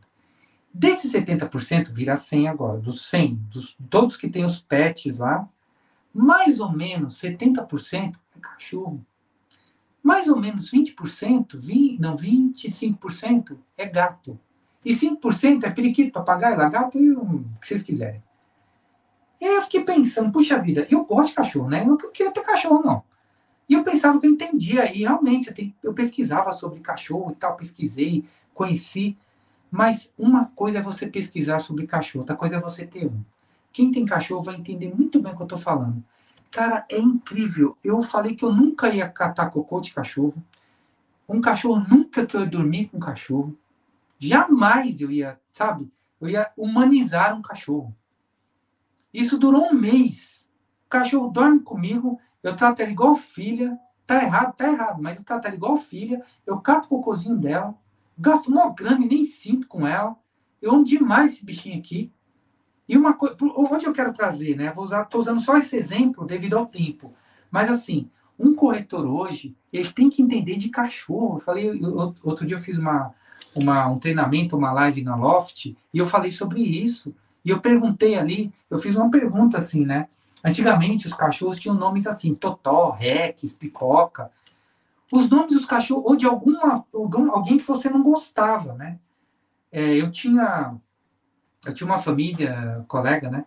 [0.72, 2.78] Desses 70%, vira 100 agora.
[2.78, 5.48] Dos 100, dos, todos que têm os pets lá,
[6.12, 9.04] mais ou menos 70% é cachorro.
[10.02, 14.38] Mais ou menos 20%, 20, não, 25% é gato.
[14.84, 18.22] E 5% é periquito, papagaio, lagarto e o que vocês quiserem.
[19.40, 21.82] E aí eu fiquei pensando, puxa vida, eu gosto de cachorro, né?
[21.82, 23.02] Eu não queria ter cachorro, não.
[23.68, 28.24] E eu pensava que eu entendia, e realmente eu pesquisava sobre cachorro e tal, pesquisei,
[28.52, 29.16] conheci.
[29.70, 33.22] Mas uma coisa é você pesquisar sobre cachorro, outra coisa é você ter um.
[33.72, 36.02] Quem tem cachorro vai entender muito bem o que eu estou falando.
[36.50, 37.76] Cara, é incrível.
[37.84, 40.34] Eu falei que eu nunca ia catar cocô de cachorro.
[41.28, 43.56] Um cachorro, nunca que eu ia dormir com um cachorro.
[44.22, 45.90] Jamais eu ia, sabe?
[46.20, 47.96] Eu ia humanizar um cachorro.
[49.12, 50.46] Isso durou um mês.
[50.86, 53.78] O cachorro dorme comigo, eu trato ela igual filha.
[54.06, 56.22] Tá errado, tá errado, mas eu trato ela igual filha.
[56.46, 57.74] Eu cato o cocôzinho dela,
[58.18, 60.14] gasto uma grana e nem sinto com ela.
[60.60, 62.12] Eu amo demais esse bichinho aqui.
[62.86, 64.70] E uma coisa, onde eu quero trazer, né?
[64.70, 67.14] Vou usar, tô usando só esse exemplo devido ao tempo.
[67.50, 71.36] Mas assim, um corretor hoje, ele tem que entender de cachorro.
[71.36, 73.14] Eu falei, eu, outro dia eu fiz uma,
[73.54, 77.14] uma, um treinamento, uma live na Loft, e eu falei sobre isso.
[77.44, 80.08] E eu perguntei ali, eu fiz uma pergunta assim, né?
[80.44, 84.30] Antigamente os cachorros tinham nomes assim, Totó, Rex, Pipoca.
[85.12, 88.98] Os nomes dos cachorros, ou de alguma, algum, alguém que você não gostava, né?
[89.72, 90.74] É, eu tinha
[91.66, 93.44] eu tinha uma família, colega, né?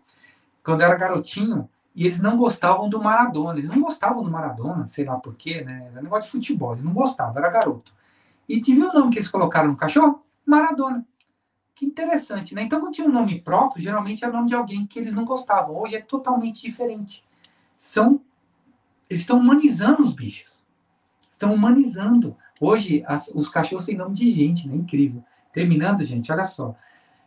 [0.64, 3.60] Quando eu era garotinho, e eles não gostavam do Maradona.
[3.60, 5.90] Eles não gostavam do Maradona, sei lá porquê, né?
[5.92, 7.94] Era negócio de futebol, eles não gostavam, era garoto.
[8.48, 10.24] E te viu o nome que eles colocaram no cachorro?
[10.46, 11.06] Maradona.
[11.76, 12.62] Que interessante, né?
[12.62, 15.26] Então, quando tinha um nome próprio, geralmente era o nome de alguém que eles não
[15.26, 15.76] gostavam.
[15.76, 17.24] Hoje é totalmente diferente.
[17.78, 18.22] São.
[19.10, 20.66] Eles estão humanizando os bichos.
[21.28, 22.38] Estão humanizando.
[22.60, 24.76] Hoje, as, os cachorros têm nome de gente, né?
[24.76, 25.24] Incrível.
[25.52, 26.76] Terminando, gente, olha só.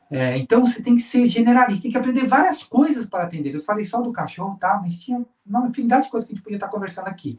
[0.09, 3.55] É, então você tem que ser generalista, tem que aprender várias coisas para atender.
[3.55, 4.79] Eu falei só do cachorro, tá?
[4.81, 7.39] Mas tinha uma infinidade de coisas que a gente podia estar conversando aqui.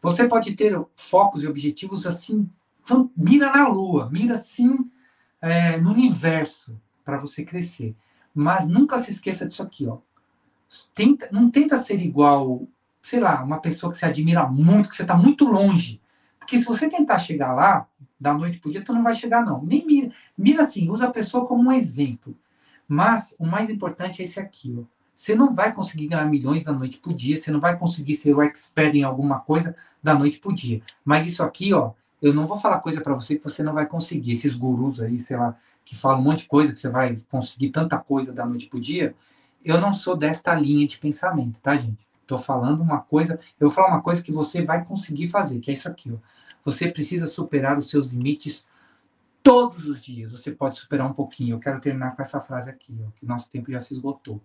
[0.00, 2.48] Você pode ter focos e objetivos assim,
[2.82, 4.90] então, mira na lua, mira assim
[5.40, 7.94] é, no universo para você crescer.
[8.34, 9.98] Mas nunca se esqueça disso aqui, ó.
[10.94, 12.66] Tenta, não tenta ser igual,
[13.02, 16.00] sei lá, uma pessoa que você admira muito, que você está muito longe.
[16.38, 17.86] Porque se você tentar chegar lá,
[18.22, 19.62] da noite para o dia, tu não vai chegar, não.
[19.62, 20.12] Nem mira.
[20.38, 22.36] Mira assim, usa a pessoa como um exemplo.
[22.86, 24.84] Mas o mais importante é esse aqui, ó.
[25.14, 28.14] Você não vai conseguir ganhar milhões da noite para o dia, você não vai conseguir
[28.14, 30.80] ser o expert em alguma coisa da noite para o dia.
[31.04, 33.84] Mas isso aqui, ó, eu não vou falar coisa para você que você não vai
[33.84, 34.32] conseguir.
[34.32, 37.70] Esses gurus aí, sei lá, que falam um monte de coisa, que você vai conseguir
[37.70, 39.14] tanta coisa da noite para o dia.
[39.64, 42.06] Eu não sou desta linha de pensamento, tá, gente?
[42.22, 45.70] Estou falando uma coisa, eu vou falar uma coisa que você vai conseguir fazer, que
[45.70, 46.16] é isso aqui, ó.
[46.64, 48.64] Você precisa superar os seus limites
[49.42, 50.30] todos os dias.
[50.30, 51.56] Você pode superar um pouquinho.
[51.56, 54.40] Eu quero terminar com essa frase aqui, ó, que nosso tempo já se esgotou.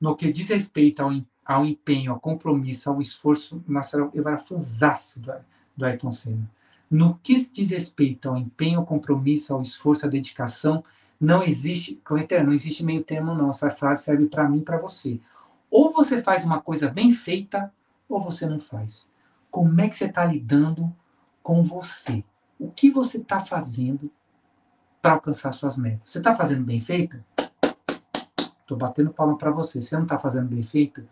[0.00, 1.10] No que diz respeito ao,
[1.44, 5.32] ao empenho, ao compromisso, ao esforço, nossa, eu era fãzaço do,
[5.76, 6.48] do Ayrton Senna.
[6.90, 10.84] No que diz respeito ao empenho, ao compromisso, ao esforço, à dedicação,
[11.20, 13.50] não existe, corretor, não existe meio termo não.
[13.50, 15.20] Essa frase serve para mim e para você.
[15.70, 17.72] Ou você faz uma coisa bem feita,
[18.08, 19.10] ou você não faz.
[19.50, 20.94] Como é que você está lidando
[21.46, 22.24] com você.
[22.58, 24.10] O que você está fazendo
[25.00, 26.10] para alcançar suas metas?
[26.10, 27.24] Você está fazendo bem feito?
[28.60, 29.80] Estou batendo palma para você.
[29.80, 31.08] Você não está fazendo bem feito?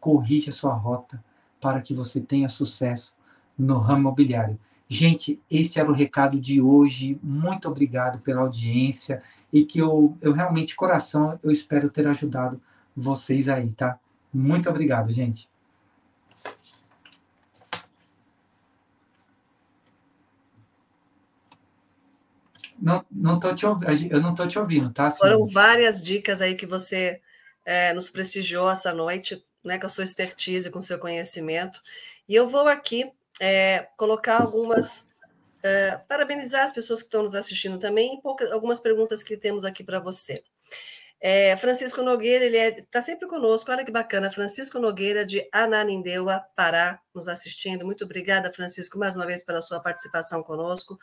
[0.00, 1.22] Corrija a sua rota
[1.60, 3.14] para que você tenha sucesso
[3.58, 4.58] no ramo imobiliário.
[4.88, 7.18] Gente, esse era o recado de hoje.
[7.22, 9.22] Muito obrigado pela audiência
[9.52, 12.60] e que eu, eu realmente, coração, eu espero ter ajudado
[12.94, 13.98] vocês aí, tá?
[14.32, 15.48] Muito obrigado, gente.
[22.78, 25.10] Não, não tô te eu não estou te ouvindo, tá?
[25.10, 27.20] Foram várias dicas aí que você
[27.64, 31.80] é, nos prestigiou essa noite, né, com a sua expertise, com o seu conhecimento.
[32.28, 33.10] E eu vou aqui
[33.40, 35.12] é, colocar algumas.
[35.62, 39.64] É, parabenizar as pessoas que estão nos assistindo também e poucas, algumas perguntas que temos
[39.64, 40.44] aqui para você.
[41.26, 44.30] É, Francisco Nogueira, ele está é, sempre conosco, olha que bacana.
[44.30, 47.82] Francisco Nogueira, de Ananindeua, Pará, nos assistindo.
[47.82, 50.98] Muito obrigada, Francisco, mais uma vez pela sua participação conosco.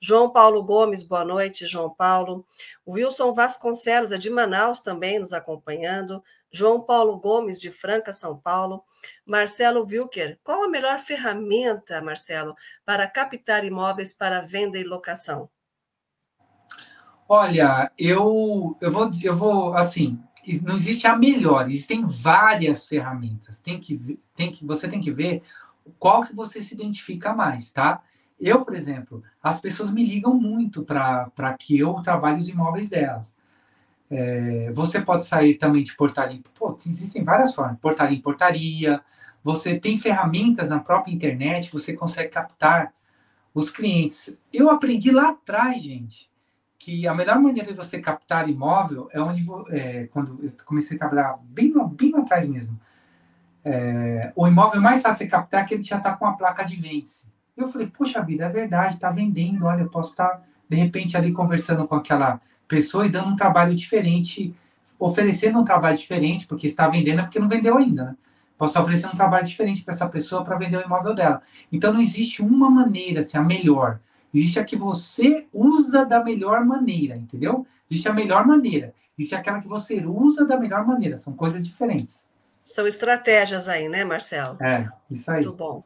[0.00, 2.46] João Paulo Gomes, boa noite, João Paulo.
[2.86, 6.24] O Wilson Vasconcelos, é de Manaus, também nos acompanhando.
[6.56, 8.82] João Paulo Gomes, de Franca, São Paulo.
[9.26, 12.54] Marcelo Wilker, qual a melhor ferramenta, Marcelo,
[12.84, 15.50] para captar imóveis para venda e locação?
[17.28, 20.18] Olha, eu, eu, vou, eu vou, assim,
[20.62, 23.60] não existe a melhor, existem várias ferramentas.
[23.60, 25.42] Tem que, tem que, você tem que ver
[25.98, 28.02] qual que você se identifica mais, tá?
[28.38, 33.35] Eu, por exemplo, as pessoas me ligam muito para que eu trabalhe os imóveis delas.
[34.10, 36.40] É, você pode sair também de portaria.
[36.54, 37.78] Pô, existem várias formas.
[37.78, 39.00] Portaria em portaria.
[39.42, 42.92] Você tem ferramentas na própria internet, você consegue captar
[43.54, 44.36] os clientes.
[44.52, 46.30] Eu aprendi lá atrás, gente,
[46.78, 51.00] que a melhor maneira de você captar imóvel é onde, é, quando eu comecei a
[51.00, 52.78] trabalhar bem, bem lá atrás mesmo,
[53.64, 56.64] é, o imóvel mais fácil de captar é aquele que já está com a placa
[56.64, 57.26] de vence.
[57.56, 61.16] Eu falei, poxa vida, é verdade, está vendendo, olha, eu posso estar, tá, de repente,
[61.16, 64.54] ali conversando com aquela pessoa e dando um trabalho diferente,
[64.98, 68.16] oferecendo um trabalho diferente, porque está vendendo é porque não vendeu ainda, né?
[68.58, 71.42] Posso estar oferecendo um trabalho diferente para essa pessoa para vender o imóvel dela.
[71.70, 74.00] Então, não existe uma maneira, assim, a melhor.
[74.32, 77.66] Existe a que você usa da melhor maneira, entendeu?
[77.90, 78.94] Existe a melhor maneira.
[79.18, 81.18] Existe aquela que você usa da melhor maneira.
[81.18, 82.26] São coisas diferentes.
[82.64, 84.56] São estratégias aí, né, Marcelo?
[84.60, 85.44] É, isso aí.
[85.44, 85.84] Muito bom.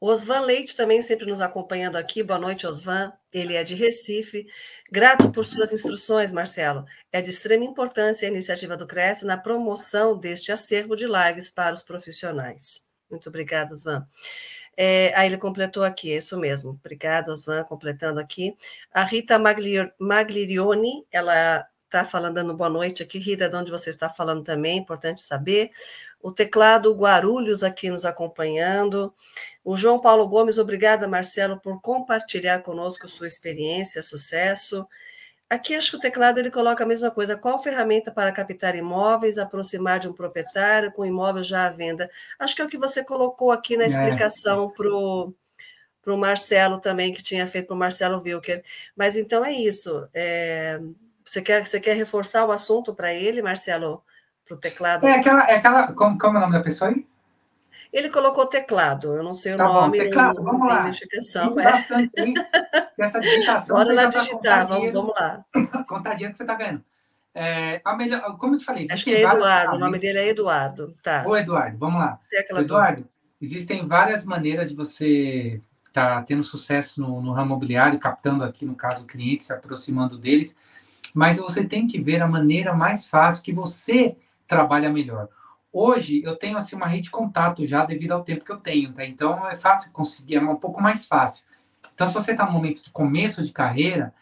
[0.00, 2.22] Osvan Leite também sempre nos acompanhando aqui.
[2.22, 3.12] Boa noite, Osvan.
[3.30, 4.46] Ele é de Recife.
[4.90, 6.86] Grato por suas instruções, Marcelo.
[7.12, 11.74] É de extrema importância a iniciativa do Cresce na promoção deste acervo de lives para
[11.74, 12.88] os profissionais.
[13.10, 14.06] Muito obrigada, Osvan.
[14.74, 16.70] É, aí ele completou aqui, é isso mesmo.
[16.70, 18.56] Obrigada, Osvan, completando aqui.
[18.90, 19.38] A Rita
[19.98, 23.18] Maglirioni, ela está falando, dando boa noite aqui.
[23.18, 25.70] Rita, de onde você está falando também, importante saber.
[26.22, 29.12] O teclado Guarulhos aqui nos acompanhando.
[29.64, 34.86] O João Paulo Gomes, obrigada, Marcelo, por compartilhar conosco sua experiência, sucesso.
[35.48, 37.36] Aqui acho que o teclado ele coloca a mesma coisa.
[37.36, 42.08] Qual ferramenta para captar imóveis, aproximar de um proprietário com imóvel já à venda?
[42.38, 43.86] Acho que é o que você colocou aqui na é.
[43.88, 44.76] explicação é.
[44.76, 48.62] para o Marcelo também, que tinha feito para o Marcelo Wilker.
[48.94, 50.08] Mas então é isso.
[50.14, 50.78] É,
[51.24, 54.04] você, quer, você quer reforçar o assunto para ele, Marcelo?
[54.50, 55.06] Para o teclado?
[55.06, 55.48] É aquela.
[55.48, 57.06] É aquela como, como é o nome da pessoa aí?
[57.92, 59.98] Ele colocou teclado, eu não sei o tá nome.
[59.98, 60.80] Bom, teclado, vamos lá.
[60.82, 61.64] Identificação, é.
[61.64, 62.34] bastante, hein?
[62.98, 63.76] Essa digitação.
[63.76, 65.44] Bora lá digitar, vamos, vamos lá.
[65.86, 66.84] Contadinha que você está ganhando.
[67.32, 70.28] É, a melhor, como eu te falei, acho que é Eduardo, o nome dele é
[70.28, 70.96] Eduardo.
[71.00, 71.24] Tá.
[71.24, 72.18] Ô, Eduardo, vamos lá.
[72.58, 73.08] Eduardo,
[73.40, 78.66] existem várias maneiras de você estar tá tendo sucesso no, no ramo imobiliário, captando aqui,
[78.66, 80.56] no caso, clientes, se aproximando deles,
[81.14, 84.16] mas você tem que ver a maneira mais fácil que você
[84.50, 85.28] trabalha melhor.
[85.72, 88.92] Hoje eu tenho assim uma rede de contato já devido ao tempo que eu tenho,
[88.92, 89.04] tá?
[89.04, 91.46] Então é fácil conseguir, é um pouco mais fácil.
[91.94, 94.12] Então se você está no momento de começo de carreira,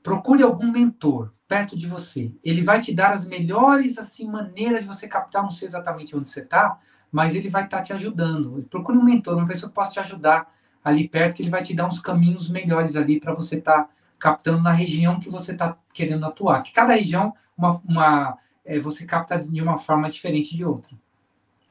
[0.00, 2.30] procure algum mentor perto de você.
[2.44, 6.28] Ele vai te dar as melhores assim maneiras de você captar, não sei exatamente onde
[6.28, 6.78] você está,
[7.10, 8.64] mas ele vai estar tá te ajudando.
[8.70, 10.54] Procure um mentor, uma pessoa que possa te ajudar
[10.84, 13.88] ali perto, que ele vai te dar uns caminhos melhores ali para você estar tá
[14.20, 16.62] captando na região que você está querendo atuar.
[16.62, 18.38] Que cada região uma, uma
[18.68, 20.94] é, você capta de uma forma diferente de outra.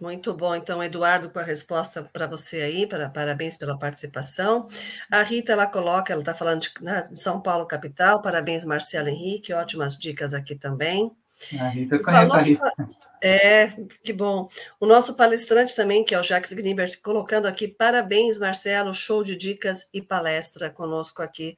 [0.01, 0.55] Muito bom.
[0.55, 4.67] Então, Eduardo, com a resposta para você aí, para, parabéns pela participação.
[5.11, 8.21] A Rita, ela coloca, ela está falando de, né, de, São Paulo, capital.
[8.21, 11.11] Parabéns, Marcelo Henrique, ótimas dicas aqui também.
[11.59, 12.73] A Rita, eu conheço a Rita.
[13.21, 13.73] É,
[14.03, 14.47] que bom.
[14.79, 19.35] O nosso palestrante também, que é o Jacques Grimberg, colocando aqui, parabéns, Marcelo, show de
[19.35, 21.57] dicas e palestra conosco aqui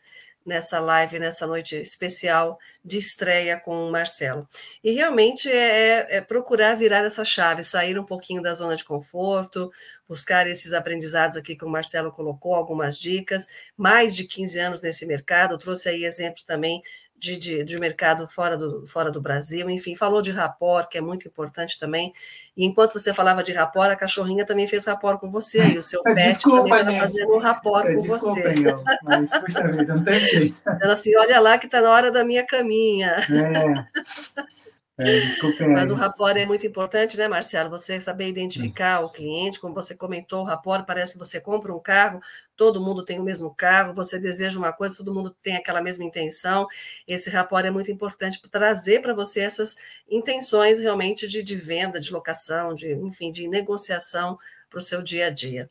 [0.49, 4.49] nessa live, nessa noite especial de estreia com o Marcelo.
[4.83, 8.83] E realmente é, é, é, procurar virar essa chave, sair um pouquinho da zona de
[8.83, 9.71] conforto,
[10.07, 13.47] buscar esses aprendizados aqui que o Marcelo colocou, algumas dicas,
[13.77, 16.81] mais de 15 anos nesse mercado, trouxe aí exemplos também
[17.19, 21.01] de, de, de, mercado fora do, fora do Brasil, enfim, falou de rapor, que é
[21.01, 22.13] muito importante também.
[22.55, 25.83] E enquanto você falava de rapor, a cachorrinha também fez rapor com você, e o
[25.83, 28.69] seu pet desculpa, também está fazendo um rapor com desculpa, você.
[28.69, 30.57] Eu, mas, puxa vida, não tem jeito.
[30.79, 33.17] Então, assim, olha lá que está na hora da minha caminha.
[33.29, 34.49] É.
[34.99, 37.69] É, Mas o rapport é muito importante, né, Marcelo?
[37.69, 41.79] Você saber identificar o cliente, como você comentou, o rapport parece que você compra um
[41.79, 42.19] carro,
[42.53, 46.03] todo mundo tem o mesmo carro, você deseja uma coisa, todo mundo tem aquela mesma
[46.03, 46.67] intenção.
[47.07, 49.77] Esse rapport é muito importante para trazer para você essas
[50.09, 54.37] intenções realmente de, de venda, de locação, de, enfim, de negociação
[54.69, 55.69] para o seu dia a dia.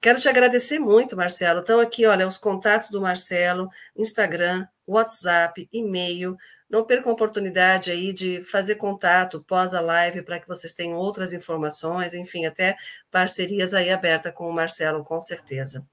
[0.00, 1.60] Quero te agradecer muito, Marcelo.
[1.60, 6.36] Então, aqui, olha, os contatos do Marcelo, Instagram, WhatsApp, e-mail.
[6.68, 10.98] Não percam a oportunidade aí de fazer contato pós a live para que vocês tenham
[10.98, 12.76] outras informações, enfim, até
[13.10, 15.86] parcerias aí abertas com o Marcelo, com certeza.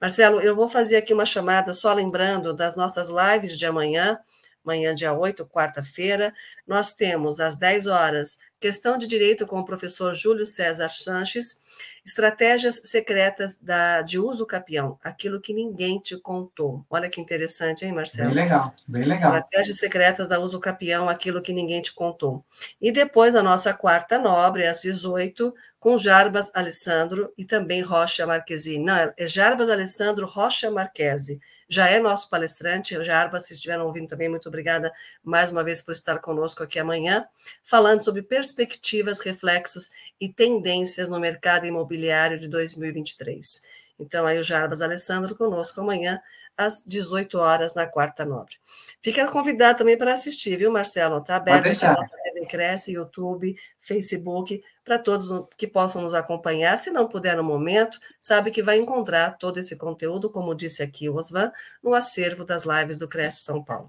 [0.00, 4.18] Marcelo, eu vou fazer aqui uma chamada só lembrando das nossas lives de amanhã,
[4.64, 6.32] amanhã, dia 8, quarta-feira.
[6.66, 11.60] Nós temos às 10 horas questão de direito com o professor Júlio César Sanches
[12.04, 16.84] Estratégias secretas da, de uso capião, aquilo que ninguém te contou.
[16.90, 18.34] Olha que interessante, hein, Marcelo?
[18.34, 19.36] Bem legal, bem legal.
[19.36, 22.44] Estratégias secretas da uso capião, aquilo que ninguém te contou.
[22.80, 28.84] E depois a nossa quarta nobre, às 18, com Jarbas Alessandro e também Rocha Marquezine.
[28.84, 33.02] Não, é Jarbas Alessandro Rocha Marquese já é nosso palestrante.
[33.02, 34.92] Jarba, se estiveram ouvindo também, muito obrigada
[35.24, 37.26] mais uma vez por estar conosco aqui amanhã,
[37.64, 43.62] falando sobre perspectivas, reflexos e tendências no mercado imobiliário de 2023.
[43.98, 46.20] Então, aí o Jarbas Alessandro conosco amanhã,
[46.56, 48.56] às 18 horas, na Quarta Nobre.
[49.00, 51.18] Fica convidado também para assistir, viu, Marcelo?
[51.18, 56.76] Está aberto a nossa TV Cresce, YouTube, Facebook, para todos que possam nos acompanhar.
[56.76, 61.08] Se não puder no momento, sabe que vai encontrar todo esse conteúdo, como disse aqui
[61.08, 61.50] o Osvan,
[61.82, 63.88] no acervo das lives do Cresce São Paulo.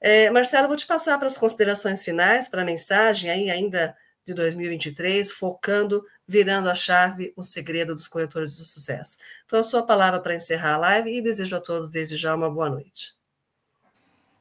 [0.00, 4.34] É, Marcelo, vou te passar para as considerações finais, para a mensagem aí ainda de
[4.34, 9.18] 2023, focando, virando a chave, o segredo dos corretores de sucesso.
[9.44, 12.50] Então, a sua palavra para encerrar a live e desejo a todos desde já uma
[12.50, 13.12] boa noite.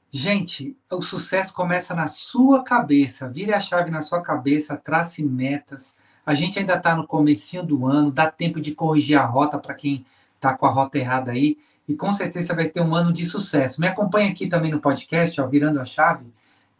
[0.09, 3.27] Gente, o sucesso começa na sua cabeça.
[3.27, 5.97] Vire a chave na sua cabeça, trace metas.
[6.25, 9.73] A gente ainda está no comecinho do ano, dá tempo de corrigir a rota para
[9.73, 11.57] quem está com a rota errada aí.
[11.89, 13.81] E com certeza vai ter um ano de sucesso.
[13.81, 16.25] Me acompanha aqui também no podcast, ó, Virando a Chave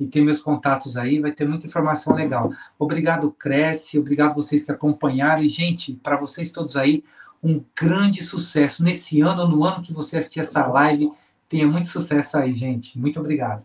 [0.02, 2.52] e tem meus contatos aí, vai ter muita informação legal.
[2.80, 5.43] Obrigado, Cresce, obrigado vocês que acompanharam.
[5.43, 7.04] E, gente, para vocês todos aí,
[7.43, 11.12] um grande sucesso nesse ano, no ano que você assistir essa live.
[11.47, 12.97] Tenha muito sucesso aí, gente.
[12.97, 13.64] Muito obrigado.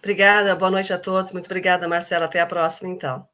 [0.00, 1.32] Obrigada, boa noite a todos.
[1.32, 2.26] Muito obrigada, Marcela.
[2.26, 3.33] Até a próxima, então.